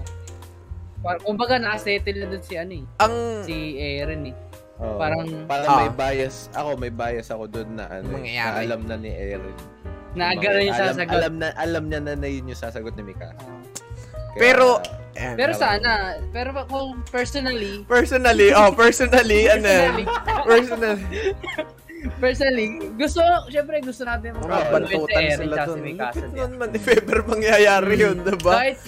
[1.23, 4.35] Kumbaga nakasettle na dun si ano eh, Ang si Eren eh.
[4.79, 4.95] Oo.
[4.95, 5.79] parang- parang Ah.
[5.81, 6.47] may bias.
[6.51, 9.55] Ako may bias ako doon na ano, eh, na alam na ni Erin.
[10.11, 11.15] Na ganun yung alam, sasagot.
[11.15, 13.31] alam na alam niya na na yun yung sasagot ni Mika.
[13.31, 13.59] Ah.
[14.29, 14.79] Kaya, Pero-
[15.15, 15.35] Ayan.
[15.35, 15.91] pero sana,
[16.31, 19.71] pero kung personally, Personally, oh, personally, ano,
[20.43, 21.35] personally,
[22.23, 22.79] personally.
[22.95, 26.19] gusto, syempre gusto natin Mga si bantutan sila Mikasa.
[26.19, 28.53] Lupit nun man, if ever mangyayari yun, diba?
[28.55, 28.79] Kahit,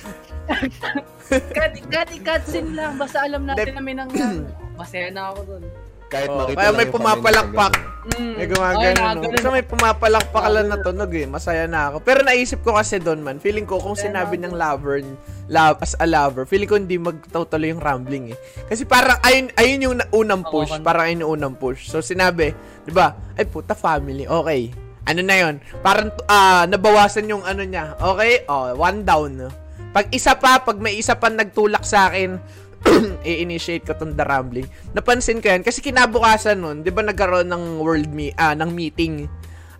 [1.57, 4.45] kahit, kahit i-cutscene lang, basta alam natin na may nangyari.
[4.79, 5.63] masaya na ako dun.
[6.11, 7.73] Kahit Oh, makita kaya may yung pumapalakpak.
[8.01, 8.33] Mm.
[8.33, 8.81] May Ay, gumagano.
[8.81, 8.91] no?
[8.91, 9.31] nakaganon.
[9.31, 11.25] Kasi may pumapalakpak lang na tunog eh.
[11.25, 11.97] Masaya na ako.
[12.03, 14.99] Pero naisip ko kasi doon man, feeling ko kung sinabi na ng lover,
[15.47, 18.37] love, as a lover, feeling ko hindi magtutuloy yung rambling eh.
[18.67, 20.73] Kasi parang ayun, ayun yung na- unang push.
[20.81, 21.87] Parang ayun yung unang push.
[21.87, 22.51] So sinabi,
[22.83, 23.15] di ba?
[23.37, 24.27] Ay puta family.
[24.27, 24.73] Okay.
[25.07, 25.55] Ano na yon?
[25.79, 27.95] Parang ah nabawasan yung ano niya.
[27.95, 28.43] Okay?
[28.45, 29.47] Oh, one down.
[29.91, 32.39] Pag isa pa, pag may isa pa nagtulak sa akin,
[33.27, 34.65] i-initiate ko tong the rambling.
[34.97, 39.29] Napansin ko yan kasi kinabukasan nun, 'di ba nagkaroon ng world me ah ng meeting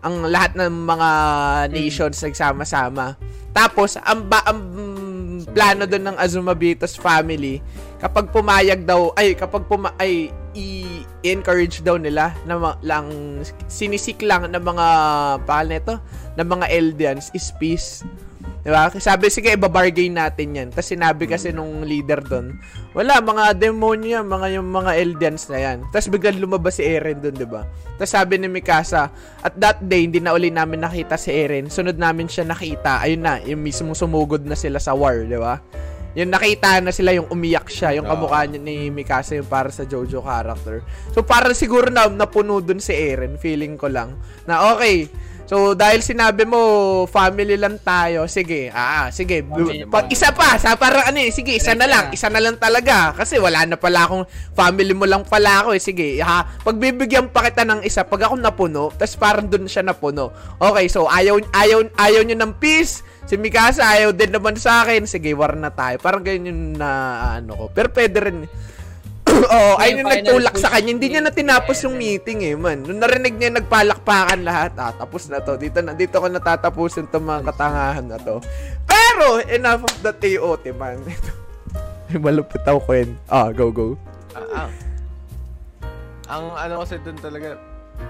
[0.01, 1.09] ang lahat ng mga
[1.69, 3.13] nations nagsama-sama.
[3.53, 4.59] Tapos ang, ba, ang
[5.53, 7.61] plano doon ng Azumabitos family
[8.01, 13.07] kapag pumayag daw ay kapag puma, ay i-encourage daw nila na ma- lang
[13.69, 14.87] sinisik lang ng mga
[15.45, 15.93] pakal nito
[16.35, 18.03] ng mga Eldians is peace.
[18.62, 18.93] Diba?
[19.02, 20.67] Sabi, sige, ibabargain natin yan.
[20.69, 22.62] Tapos sinabi kasi nung leader doon,
[22.93, 25.78] wala, mga demonyo yan, mga yung mga Eldians na yan.
[25.89, 27.65] Tapos biglang lumabas si Eren doon, diba?
[27.97, 29.10] Tapos sabi ni Mikasa,
[29.41, 31.74] at that day, hindi na uli namin nakita si Eren.
[31.74, 33.02] Sunod namin siya nakita.
[33.02, 35.58] Ayun na, yung mismo sumugod na sila sa war, diba?
[36.13, 39.88] Yung nakita na sila, yung umiyak siya, yung kamukha niya ni Mikasa, yung para sa
[39.88, 40.86] Jojo character.
[41.15, 45.08] So, parang siguro na napuno dun si Eren, feeling ko lang, na okay,
[45.51, 50.15] So, dahil sinabi mo, family lang tayo, sige, ah, sige, Family pag lang.
[50.15, 52.31] isa pa, sa parang ano eh, sige, isa na lang, isa.
[52.31, 54.23] na lang talaga, kasi wala na pala akong,
[54.55, 58.39] family mo lang pala ako eh, sige, ha, pagbibigyan pa kita ng isa, pag ako
[58.39, 63.35] napuno, tas parang dun siya napuno, okay, so, ayaw, ayaw, ayaw nyo ng peace, si
[63.35, 66.89] Mikasa ayaw din naman sa akin, sige, war na tayo, parang ganyan yung na,
[67.43, 68.47] ano ko, pero pwede rin,
[69.55, 70.91] Oo, ayun yung nagtulak sa kanya.
[70.91, 72.83] Hindi niya na tinapos yung meeting eh, man.
[72.83, 75.55] Nung narinig niya nagpalakpakan lahat, ah, tapos na to.
[75.55, 78.43] Dito na dito ko natatapusin tong mga katangahan na to.
[78.83, 80.99] Pero enough of the TOT, man.
[82.23, 83.15] Malupit ako kwento.
[83.31, 83.95] Ah, go go.
[84.35, 84.69] Ah, ah.
[86.31, 87.59] Ang ano kasi doon talaga,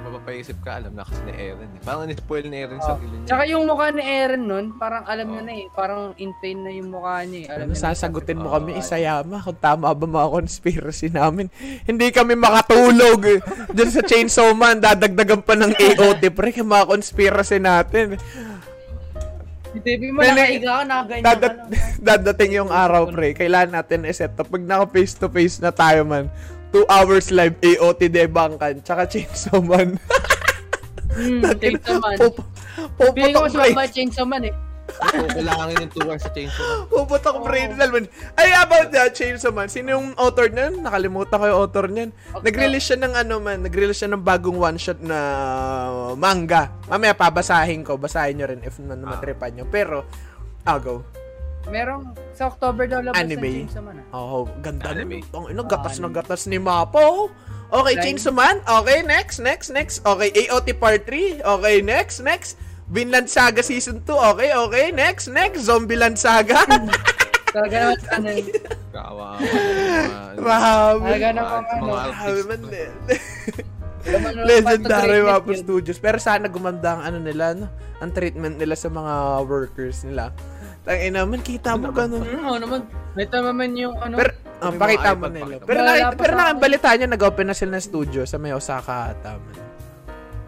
[0.02, 1.70] mapapaisip ka, alam na kasi ni Eren.
[1.70, 1.82] Eh.
[1.82, 2.98] Parang ni-spoil ni Eren sa Oh.
[2.98, 3.28] sarili niya.
[3.28, 5.66] Tsaka yung mukha ni Eren nun, parang alam niya na eh.
[5.70, 7.54] Parang in pain na yung mukha niya eh.
[7.54, 11.48] Alam Ano, sasagutin mo kami, Isayama, kung tama ba mga conspiracy namin.
[11.84, 13.20] Hindi kami makatulog.
[13.26, 13.40] eh.
[13.70, 18.16] Diyan sa Chainsaw Man, dadagdagan pa ng AOT, pre, yung mga conspiracy natin.
[19.72, 21.70] Hindi mo nakaiga ka, nakaganyan ka Dadat, lang.
[22.12, 23.32] dadating yung araw, pre.
[23.32, 24.44] Kailangan natin i-set up.
[24.46, 26.28] Pag naka face-to-face na tayo, man,
[26.72, 30.00] 2 hours live AOT debangkan, tsaka Chainsaw Man.
[31.12, 32.18] Hmm, Chainsaw Man.
[32.18, 32.48] Pup-
[32.82, 33.62] ko Puputok, mas pre.
[33.76, 34.56] mababa Chainsaw Man eh.
[34.92, 36.80] Kukulangin yung 2 hours sa Chainsaw Man.
[36.88, 37.62] Puputok, pre.
[37.76, 38.06] man.
[38.40, 39.68] Ay, about that, Chainsaw Man.
[39.68, 40.80] Sino yung author niyan?
[40.80, 42.10] Nakalimutan ko yung author niyan.
[42.40, 43.60] Nag-release siya ng ano, man.
[43.68, 45.20] Nag-release siya ng bagong one-shot na
[46.16, 46.72] manga.
[46.88, 48.00] Mamaya, pabasahin ko.
[48.00, 49.68] Basahin nyo rin if man matripan nyo.
[49.68, 50.08] Pero,
[50.64, 51.04] ah, go.
[51.70, 53.68] Merong, sa October daw labas Anime.
[53.68, 54.18] ng Chainsaw Man ah.
[54.18, 55.22] Oh, ganda Anime.
[55.30, 56.18] Ang ino, gatas na Anime.
[56.18, 57.30] gatas ni Mapo.
[57.72, 58.04] Okay, Line.
[58.04, 58.58] Chainsaw Man.
[58.66, 60.02] Okay, next, next, next.
[60.02, 61.46] Okay, AOT Part 3.
[61.46, 62.58] Okay, next, next.
[62.92, 64.32] Vinland Saga Season 2.
[64.36, 65.70] Okay, okay, next, next.
[65.70, 66.66] Zombieland Saga.
[67.56, 68.44] Talaga naman ano eh.
[68.92, 69.28] Kawawa.
[70.40, 71.08] Grabe.
[71.08, 71.84] Talaga naman ano.
[71.92, 72.62] Grabe man.
[74.12, 76.00] naman Legendary Mapo Studios.
[76.00, 77.68] Pero sana gumanda ang ano nila, no?
[78.02, 80.34] Ang treatment nila sa mga workers nila.
[80.82, 82.26] Tangin naman, kita mo ganun.
[82.26, 82.82] Oo naman.
[83.14, 84.18] May tama man yung ano.
[84.18, 85.54] Pero, ah, May pakita mo nila.
[85.56, 85.66] mo.
[85.68, 86.42] Pero, nakita, pa pero akin.
[86.42, 89.38] nakabalita nyo, nag-open na sila ng studio sa may Osaka ata.
[89.38, 89.56] man.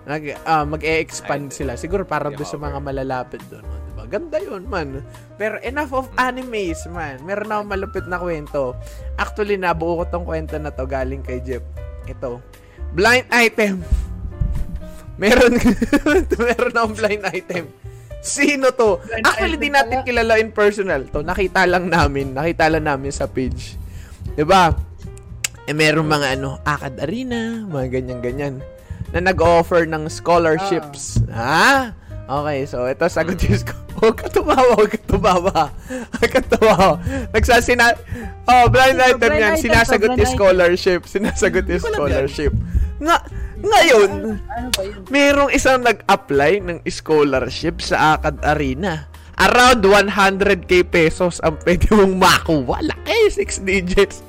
[0.03, 1.71] Nag, ah, mag-e-expand Ay, sila.
[1.75, 3.61] Siguro para doon sa mga malalapit doon.
[3.61, 3.77] no?
[3.85, 4.03] Diba?
[4.05, 5.05] Ganda yun, man.
[5.37, 7.21] Pero enough of animes, man.
[7.21, 8.73] Meron akong malupit na kwento.
[9.15, 11.63] Actually, nabuo ko tong kwento na to galing kay Jeff.
[12.03, 12.41] Ito.
[12.91, 13.79] Blind item.
[15.21, 15.55] Meron,
[16.41, 17.69] meron akong blind item.
[18.23, 19.03] Sino to?
[19.27, 21.21] Actually, di natin kilala in personal to.
[21.21, 22.31] Nakita lang namin.
[22.31, 23.75] Nakita lang namin sa page.
[24.47, 24.71] ba?
[25.67, 28.63] Eh meron mga ano, Akad Arena, mga ganyan-ganyan
[29.13, 31.19] na nag-offer ng scholarships.
[31.29, 31.93] Ha?
[32.23, 35.71] Okay, so ito sagot yung sco- Huwag ka tumawa, huwag ka tumawa.
[35.87, 36.99] Huwag ka tumawa.
[37.31, 37.93] Nagsasina...
[38.43, 39.55] Oh, blind item yan.
[39.55, 41.07] Sinasagot yung scholarship.
[41.07, 42.51] Sinasagot yung ko scholarship.
[42.99, 43.17] Nga,
[43.63, 45.01] ngayon, Ano ba yun?
[45.07, 49.07] merong isang nag-apply ng scholarship sa Akad Arena.
[49.33, 49.81] Around
[50.13, 52.85] 100k pesos ang pwede mong makuha.
[52.85, 54.21] Laki, 6 digits.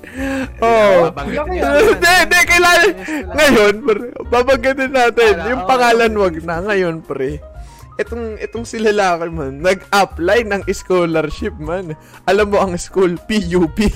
[0.65, 1.13] Oh.
[1.13, 1.61] Hindi.
[1.61, 2.91] Hindi, kailangan.
[3.29, 5.33] Ngayon, pre, babanggitin natin.
[5.45, 6.65] Yung pangalan wag na.
[6.65, 7.37] Ngayon, pre.
[7.95, 11.93] Itong, itong si lalaki man, nag-apply ng scholarship man.
[12.25, 13.77] Alam mo ang school, PUP.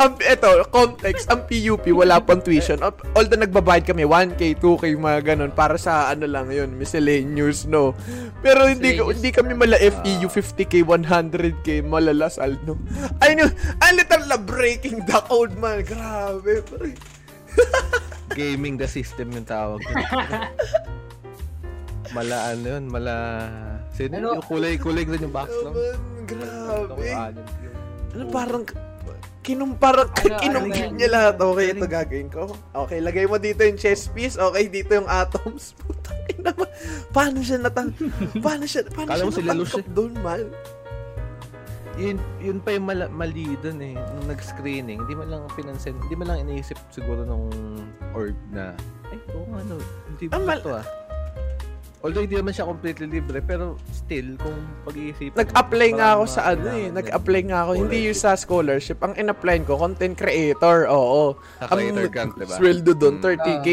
[0.00, 2.80] ang, eto, context, ang PUP, wala pang tuition.
[2.80, 7.92] Al- Although nagbabayad kami, 1K, 2K, mga ganun, para sa ano lang yun, miscellaneous, no?
[8.40, 12.80] Pero hindi, hindi kami mala FEU, 50K, 100K, malalasal, no?
[13.20, 15.84] Ayun yun, ang literal na breaking the code, man.
[15.84, 16.96] Grabe, pre.
[18.38, 19.84] Gaming the system yung tawag.
[22.10, 23.14] mala ano yun, mala...
[23.92, 24.40] Sino Ano?
[24.40, 25.70] yung kulay-kulay din yung box, no?
[25.70, 27.04] Man, grabe.
[27.12, 27.40] Ano,
[28.10, 28.64] Ano parang
[29.40, 31.34] kinumpara Ano, kinunggit ano niya lahat.
[31.36, 32.42] Okay, ito gagawin ko.
[32.76, 34.36] Okay, lagay mo dito yung chess piece.
[34.36, 35.72] Okay, dito yung atoms.
[35.80, 36.64] Putang ina mo.
[37.10, 37.90] Paano siya natang
[38.44, 40.44] Paano siya paano Kala siya natangkap doon, mal?
[41.98, 43.92] yun, yun pa yung mala, mali dun eh.
[43.92, 47.52] Nung nag-screening, hindi mo lang pinansin, hindi mo lang iniisip siguro nung
[48.16, 48.72] org na,
[49.12, 49.76] ay, oo nga no,
[50.08, 50.84] hindi Ah, ba mal- to ah.
[52.00, 54.56] Although hindi naman siya completely libre, pero still, kung
[54.88, 56.88] pag-iisipan Nag-apply nga ako sa ano eh.
[56.88, 57.70] Nag-apply nga ako.
[57.76, 59.04] Hindi yung sa scholarship.
[59.04, 60.88] Ang in-apply ko, content creator.
[60.88, 61.36] Oo.
[61.60, 62.56] Sa creator grant, diba?
[62.56, 63.22] sweldo doon, Mm.
[63.22, 63.68] 30k.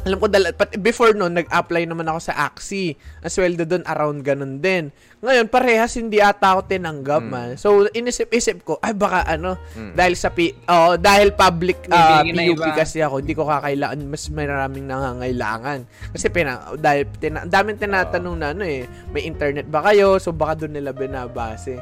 [0.00, 2.96] Alam ko, dala, pat, before noon, nag-apply naman ako sa Axie.
[3.20, 4.88] Ang sweldo doon, around ganun din.
[5.20, 7.28] Ngayon, parehas hindi ata ako tinanggap, Mm.
[7.28, 7.50] man.
[7.60, 9.92] So, inisip-isip ko, ay baka ano, Mm.
[9.92, 14.24] dahil sa, P, oh, dahil public May ah, PUP kasi ako, hindi ko kakailangan, mas
[14.32, 15.78] maraming nangangailangan.
[16.16, 20.16] Kasi pina, dahil tina, daming tinatanong na ano eh, may internet ba kayo?
[20.16, 21.76] So, baka doon nila binabase.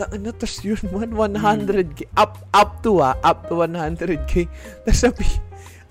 [0.00, 2.08] Ta ano, tas yun man, 100k.
[2.16, 4.48] Up, up to ah, up to 100k.
[4.88, 5.28] Tas sabi,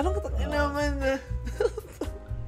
[0.02, 0.18] anong
[0.50, 1.22] naman
[1.58, 1.66] na?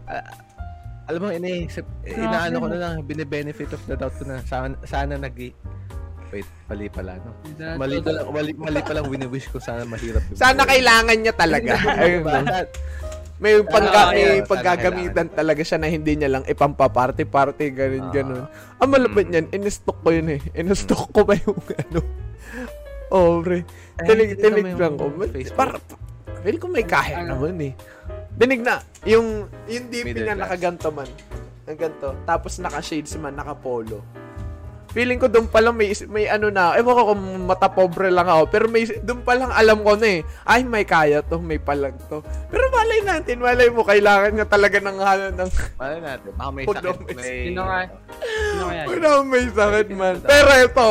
[1.10, 4.78] Alam mo, iniisip, eh, inaano ko na lang, bine-benefit of the doubt ko na, sana,
[4.86, 5.34] sana nag
[6.30, 7.34] Wait, mali pala, no?
[7.74, 10.22] Mali pa lang, mali, mali pa lang wini-wish ko sana mahirap.
[10.30, 11.74] yung Sana kailangan niya talaga.
[11.98, 12.45] Ayun, no?
[13.41, 18.12] May, pagka, Ah, may pagkagamitan talaga siya na hindi niya lang ipampaparty-party, ganun, Ah.
[18.13, 18.43] ganun.
[18.78, 19.32] Ang malapit Mm.
[19.34, 20.41] niyan, in-stock ko yun eh.
[20.54, 22.00] In-stock ko pa yung ano.
[23.10, 23.65] Oh, pre.
[23.98, 25.10] Tinig naman lang ko.
[25.34, 25.58] Facebook.
[25.58, 25.82] Para,
[26.45, 27.41] feeling ko may kahit Ano?
[27.41, 27.74] naman eh.
[28.39, 30.43] Dinig na, yung, yung DP Middle niya class.
[30.47, 31.10] nakaganto man.
[31.67, 32.15] Nakaganto.
[32.23, 33.99] Tapos naka-shades man, naka-polo.
[34.89, 38.25] Feeling ko doon pa lang may, may ano na, ewan ko kung mata pobre lang
[38.25, 41.62] ako, pero may, doon pa lang alam ko na eh, ay may kaya to, may
[41.62, 42.25] palag to.
[42.49, 46.65] Pero malay natin, malay mo, kailangan niya talaga ng ano, ng, Ano natin, baka may
[46.65, 47.38] sakit, may...
[47.54, 47.80] Sino nga?
[48.17, 48.84] Sino kaya?
[48.89, 50.15] wala may sakit man.
[50.25, 50.88] Pero ito,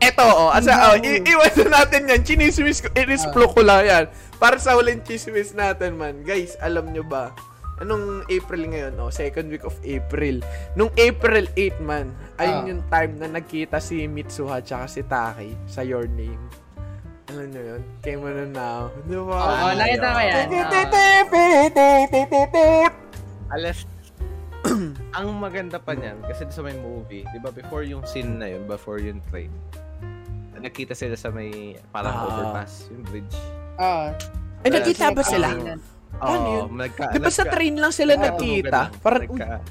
[0.00, 4.04] ito, oh, asa, oh, i- iwasan natin yan, chinismis ko, inisflo ko lang yan.
[4.36, 7.34] Para sa huling chismis natin man, guys, alam nyo ba,
[7.78, 10.38] anong April ngayon, oh, second week of April.
[10.74, 12.66] Nung April 8 man, ayun Ah.
[12.66, 16.38] yung time na nagkita si Mitsuha tsaka si Taki sa Your Name.
[17.28, 17.82] Alam nyo yun?
[18.00, 18.88] Came on and now.
[19.04, 19.36] Di ba?
[19.36, 20.46] Oo, Ah, nakita ko yan.
[23.50, 23.78] Alas,
[25.12, 28.64] ang maganda pa niyan, kasi sa may movie, di ba before yung scene na yun,
[28.64, 29.52] before yung train,
[30.58, 31.50] nakita sila sa may
[31.88, 32.26] parang Ah.
[32.26, 33.36] overpass, yung bridge.
[33.76, 34.06] Oo.
[34.58, 35.48] Ay, nagkita ba sila?
[36.10, 36.68] Paano Oo, yun?
[36.74, 38.80] nagka- Di ba sa train lang sila nagkita?
[38.84, 39.62] nagka- Parang, nagka-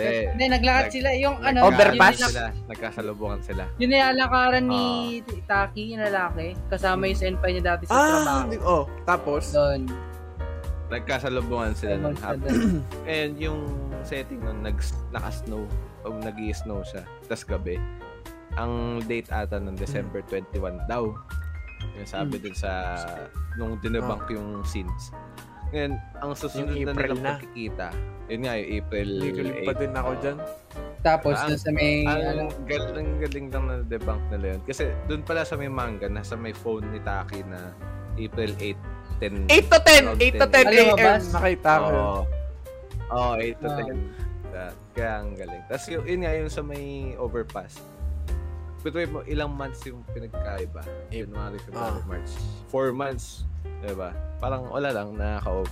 [0.00, 1.08] Eh, Hindi, naglakad nag- sila.
[1.14, 2.16] Yung ano, Overpass?
[2.16, 3.62] Yun, Sila, nagkasalubungan sila.
[3.76, 4.84] yun yung alakaran ni
[5.44, 6.56] Taki, yung lalaki.
[6.72, 8.08] Kasama yung senpai niya dati sa ah,
[8.48, 8.64] trabaho.
[8.64, 9.84] oh, tapos, Doon.
[10.88, 12.80] Nagkasalubungan sila ng hapon.
[13.04, 13.60] And yung
[14.02, 14.80] setting nun, nag,
[15.12, 15.68] naka-snow.
[16.00, 17.04] O nag snow siya.
[17.28, 17.76] Tapos gabi.
[18.56, 18.72] Ang
[19.04, 21.14] date ata ng December 21 daw.
[21.94, 22.44] Yung sabi Hmm.
[22.44, 22.70] dun sa,
[23.54, 25.14] nung dinebunk yung scenes.
[25.70, 27.30] Ngayon, ang susunod Yung na April nilang na.
[27.32, 27.86] pagkikita,
[28.26, 29.78] yun nga, yung April Ligalig pa 8.
[29.78, 30.38] din ako dyan.
[31.00, 34.60] Tapos, Ah, sa may, ano, Ang galing, galing lang na debunk nila yun.
[34.62, 37.70] Kasi doon pala sa may manga, nasa may phone ni Taki na
[38.14, 38.76] April 8,
[39.18, 39.46] 10.
[39.46, 40.04] 8 to 10!
[40.12, 41.20] 8 to 10 Ano, a.m.
[41.22, 41.86] Nakita ko.
[41.88, 42.20] Oo.
[43.10, 43.76] Oo, 8 to Ah.
[43.78, 43.98] 10.
[44.50, 45.62] That, kaya ang galing.
[45.64, 46.84] Tapos yun, yun nga, yung sa may
[47.16, 47.78] overpass.
[48.80, 50.80] Pero mo, ilang months yung pinagkaiba?
[51.10, 52.06] January, February, Ah.
[52.06, 52.32] March.
[52.66, 53.44] Four months.
[53.80, 54.10] Diba?
[54.36, 55.68] Parang wala lang, nakaka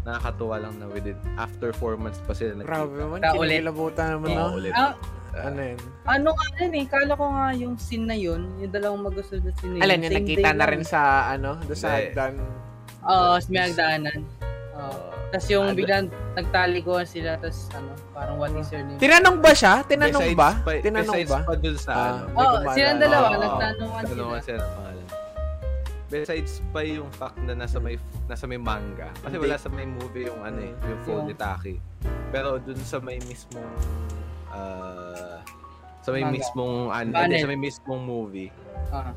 [0.00, 3.02] nakakatuwa lang na within, after four months pa sila Grabe nagkita.
[3.04, 3.38] naman, Kaulit.
[3.52, 4.56] kinikilabutan naman Oo, no?
[4.56, 4.72] ulit.
[4.72, 4.94] ah,
[5.38, 5.78] Ano yun?
[6.04, 9.52] ano nga yun eh, kala ko nga yung scene na yun, yung dalawang magkasunod na
[9.54, 9.84] scene na yun.
[9.84, 12.34] Alam same nakita na rin sa, ano, doon sa hagdan.
[13.04, 14.18] Oo, sa may hagdanan.
[14.78, 15.10] Oo.
[15.28, 15.76] Tapos yung Ano?
[15.76, 18.96] biglang nagtalikuhan sila, tapos ano, parang what is your name?
[18.96, 19.74] Tinanong ba siya?
[19.82, 20.50] Tinanong Besides ba?
[20.56, 21.40] pa, Tinanong besides ba?
[21.42, 22.00] pa dun sa Ah.
[22.00, 22.24] ano.
[22.30, 22.72] Oo, gumala.
[22.72, 24.14] silang dalawa, Oo, nagtanungan sila.
[24.14, 25.06] Tanungan sila ng pangalan.
[26.08, 29.12] Besides pa yung fact na nasa may nasa may manga.
[29.18, 29.44] Kasi Hindi.
[29.44, 31.74] wala sa may movie yung ano eh, yung phone Yung- ni Taki.
[32.30, 33.68] Pero dun sa may mismong
[34.48, 35.36] ah,
[36.00, 36.34] sa may Manga.
[36.34, 38.48] mismong ano, sa may mismong movie,
[38.88, 39.12] Ah,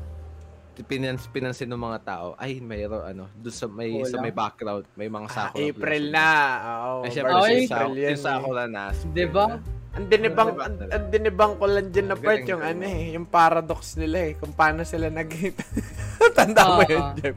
[0.80, 4.22] pinans pinansin ng mga tao, ay mayroon ano, dun sa may sa Kulang.
[4.22, 6.16] may background, may mga Ah, Sakura April blossom.
[6.16, 6.28] na.
[6.64, 6.96] Oo.
[7.04, 8.16] Ay, syempre, Oh, si, April Sa- yan si eh.
[8.18, 8.82] Sakura na.
[9.06, 9.44] Diba?
[9.46, 9.56] na.
[9.92, 10.64] Ang dinibang, Diba?
[10.64, 13.82] ang, ang dinibang ko lang dyan na part Galing, yung galing ano eh, yung paradox
[13.94, 15.28] nila eh, kung paano sila nag
[16.36, 16.88] Tanda mo Oo.
[16.88, 17.36] yun, Jeff.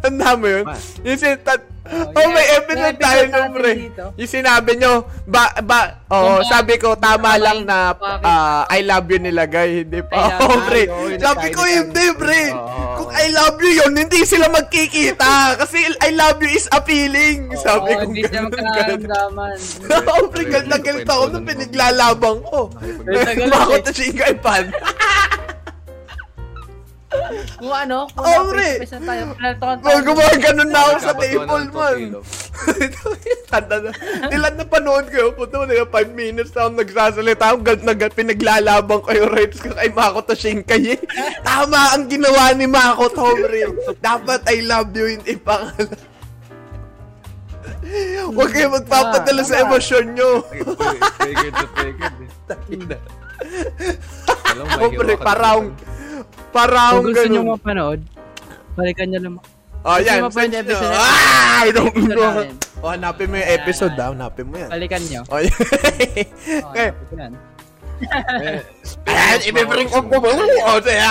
[0.00, 0.64] Tanda mo yun?
[1.02, 3.72] Yung sin- ta- Oh, oh, may May tayo episode nun, natin pre.
[4.18, 8.66] Yung sinabi nyo, ba, ba, oh, Kung sabi ko, tama bakit- lang na bakit- ah,
[8.66, 10.18] I love you nilagay, hindi pa.
[10.18, 10.66] I love Oh, you.
[10.66, 10.82] pre.
[11.14, 12.42] Sabi ko, hindi, pre.
[12.98, 15.30] Kung I love you yun, hindi sila magkikita.
[15.62, 17.54] Kasi I love you is appealing.
[17.54, 18.66] Sabi ko, hindi siya ganun, ganun.
[18.66, 19.56] magkakaramdaman.
[20.10, 22.66] Oo, pre, galit na galit ako nung pinaglalabang ko.
[23.06, 23.84] Galit na Bakit eh.
[23.84, 24.64] na Shinkai Pan?
[27.56, 28.84] Kung ano, kung oh, pre.
[28.84, 29.22] face na tayo,
[29.56, 29.80] tayo.
[29.80, 31.98] Mga gumaganon na ako sa table, man.
[33.50, 33.90] Tanda na.
[34.28, 35.32] Ilan na panood ko.
[35.32, 37.44] Puto na yung 5 minutes na akong nagsasalita.
[37.48, 38.12] Ang galit na galit.
[38.12, 41.00] Pinaglalabang ko yung rights ko kay Makoto Shinkai.
[41.40, 43.72] Tama ang ginawa ni Makoto, pre.
[44.04, 45.96] Dapat I love you, hindi pangalan.
[48.26, 50.42] Huwag kayo magpapadala sa emosyon nyo.
[51.22, 52.16] Triggered na triggered.
[52.20, 52.30] eh.
[54.52, 55.18] Alam mo, Oh, may
[56.16, 56.52] parang, dito.
[56.52, 57.52] parang Kung gusto nyo ganun.
[57.52, 58.00] mapanood,
[58.74, 59.34] balikan nyo lang.
[59.82, 60.18] Oh, yan.
[60.18, 60.58] mo nyo.
[60.58, 61.56] episode na- Ah!
[61.56, 62.82] I don't Episode know.
[62.82, 64.10] Oh, hanapin mo yung episode, daw.
[64.12, 64.68] Hanapin mo yan.
[64.68, 65.20] Balikan nyo.
[65.26, 65.54] Oh, yan.
[66.60, 66.88] Oh, Okay.
[67.12, 67.32] yan.
[67.96, 68.60] Eh,
[69.08, 70.20] Ayan, ibibring ko po.
[70.20, 71.08] O, kaya,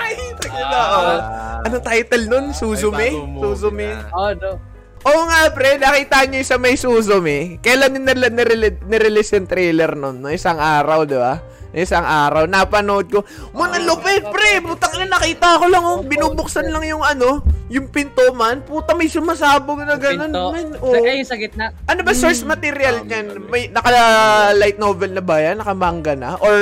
[0.00, 0.16] ay!
[0.40, 1.04] Takina, oh.
[1.20, 1.66] Ah.
[1.66, 2.44] Anong title nun?
[2.50, 3.12] Suzume?
[3.36, 3.92] Suzume?
[4.10, 4.56] Oh, no.
[5.04, 5.76] Oo nga, pre.
[5.76, 7.60] Nakita nyo yung sa may Suzume.
[7.60, 10.16] Kailan nila nirele- nirelease yung trailer nun?
[10.16, 10.32] No?
[10.32, 11.44] Isang araw, di ba?
[11.74, 12.46] Isang araw.
[12.46, 13.26] Napanood ko.
[13.50, 14.62] Mo, lupit, pre!
[14.62, 15.98] Putang na nakita ko lang, oh.
[16.00, 18.62] Binubuksan lang yung ano, yung pinto man.
[18.62, 20.30] Puta, may sumasabog na ganun.
[20.30, 20.54] Pinto.
[20.54, 21.02] Man, Sa- oh.
[21.02, 21.74] Ay, sa gitna.
[21.90, 23.26] Ano ba source material Um, niyan?
[23.28, 25.58] ano May naka-light novel na ba yan?
[25.58, 26.30] Naka-manga na?
[26.38, 26.54] Or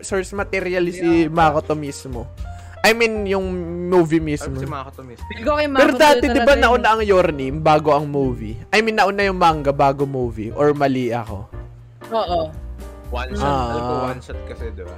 [0.00, 2.28] source material si Makoto mismo?
[2.80, 3.44] I mean, yung
[3.88, 4.56] movie mismo.
[4.56, 5.00] si Makoto
[5.54, 8.56] kay Pero dati, di ba, nauna ang Your Name bago ang movie?
[8.68, 10.52] I mean, nauna yung manga bago movie?
[10.52, 11.48] Or mali ako?
[12.10, 12.40] Oo.
[13.10, 13.42] One shot.
[13.44, 13.66] Ah.
[13.68, 14.96] Alam ko one shot kasi, di ba?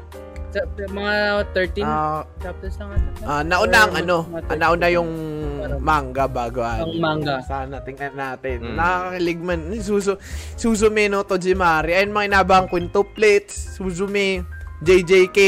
[0.53, 1.15] Sa- Mga
[1.57, 3.25] 13 Ah, chapters lang ata.
[3.25, 5.11] ah, nauna ang ano, ah, nauna yung
[5.81, 6.85] manga bago ano.
[6.85, 7.41] Ang manga.
[7.41, 8.61] Sana, tingnan natin.
[8.63, 8.77] Mm.
[8.77, 9.61] Nakakakilig man.
[9.81, 10.21] Suzu,
[10.55, 11.97] Suzume no Tojimari.
[11.97, 14.45] Ayun mga inabang quintuplets, Suzume,
[14.81, 15.39] JJK.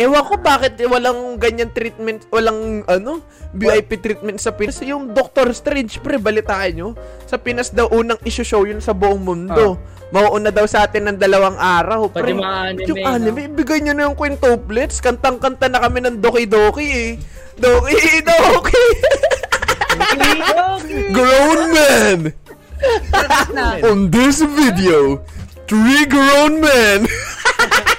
[0.00, 3.20] Ewan ko bakit walang ganyan treatment, walang ano,
[3.52, 4.80] VIP treatment sa Pinas.
[4.80, 6.88] Yung Doctor Strange, pre, balitaan nyo.
[7.28, 9.76] Sa Pinas daw unang issue-show yun sa buong mundo.
[10.12, 12.08] Mauuna daw sa atin ng dalawang araw.
[12.08, 13.08] Pati Pre, mga anime, yung no?
[13.08, 15.00] anime, ibigay nyo na yung quintuplets.
[15.00, 17.10] Kantang-kanta na kami ng Doki Doki eh.
[17.56, 18.84] Doki Doki!
[21.16, 22.20] Grown men!
[23.84, 25.22] On this video,
[25.70, 27.06] three grown men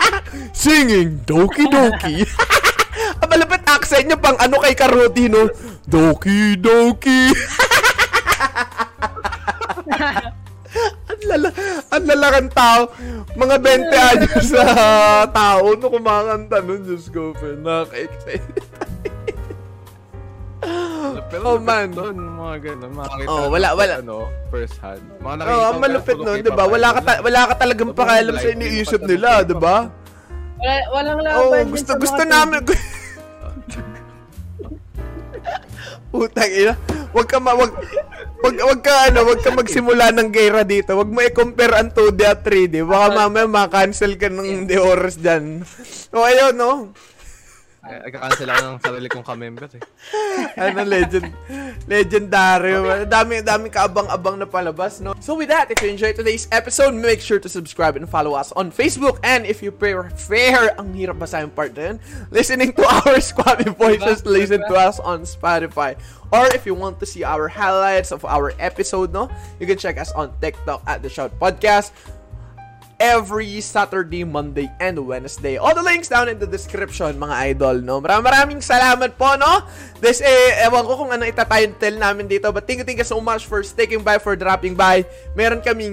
[0.51, 2.23] singing Doki Doki.
[3.21, 5.49] Ang malapit accent niya pang ano kay Karuti, no?
[5.85, 7.33] Doki Doki.
[11.09, 11.49] ang lala,
[11.89, 12.81] ang lalakan tao.
[13.33, 13.55] Mga
[13.89, 14.63] 20 anyos sa
[15.29, 16.85] tao no kumakanta nun.
[16.85, 17.65] Diyos ko, friend.
[17.65, 18.45] Nakaka-excite.
[21.33, 21.89] Pero Oh, man.
[21.91, 22.91] Doon, mga ganun.
[22.93, 23.93] Makakita Oh, wala, wala.
[23.99, 25.01] Ano, first hand.
[25.19, 26.65] Mga Oo, oh, ang malupit nun, di ba?
[26.69, 29.89] Wala ka, ta- wala ka talagang pakialam sa iniisip nila, di ba?
[30.63, 32.63] Wala, walang laban yun gusto, gusto namin.
[36.07, 36.79] Putang ina.
[37.11, 37.75] Wag ka ma, wag,
[38.39, 40.95] wag, wag ka ano, wag ka magsimula ng gera dito.
[40.95, 42.79] Wag mo i-compare ang 2D at 3D.
[42.87, 45.67] Baka mamaya makancel ka ng de oras dyan.
[46.15, 46.95] O ayun, no?
[47.83, 49.83] Ay, kakancel ako ng sarili kong ka-member eh.
[50.71, 51.35] ano legend
[51.83, 52.79] legendary.
[53.11, 55.11] Dami dami kaabang-abang na palabas no?
[55.19, 58.55] So with that if you enjoyed today's episode make sure to subscribe and follow us
[58.55, 59.19] on Facebook.
[59.19, 61.97] And if you prefer ang hirap ba sa yung part na yun?
[62.31, 65.99] Listening to our squabby voices listen to us on Spotify.
[66.31, 69.27] Or if you want to see our highlights of our episode no?
[69.59, 71.91] You can check us on TikTok at the Shout Podcast
[73.03, 75.59] every Saturday, Monday, and Wednesday.
[75.59, 77.99] All the links down in the description, mga idol, no?
[77.99, 79.67] Maraming maraming salamat po, no?
[79.99, 83.19] This, eh, ewan ko kung ano itatitle namin dito, but thank you, thank you so
[83.19, 85.03] much for sticking by, for dropping by.
[85.35, 85.91] Meron kaming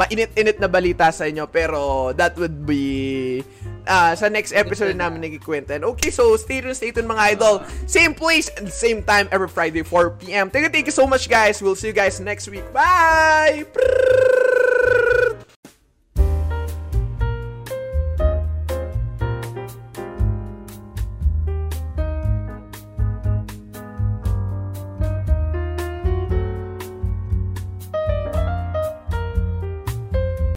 [0.00, 3.44] mainit-init na balita sa inyo, pero that would be
[3.84, 5.84] ah, sa next episode namin nagkikwentan.
[5.84, 7.60] Okay, so stay tuned, stay tuned mga idol.
[7.84, 10.48] Same place and same time every Friday, 4pm.
[10.48, 11.60] Thank you, thank you so much, guys.
[11.60, 12.64] We'll see you guys next week.
[12.72, 13.68] Bye!
[13.68, 14.51] Prrrr!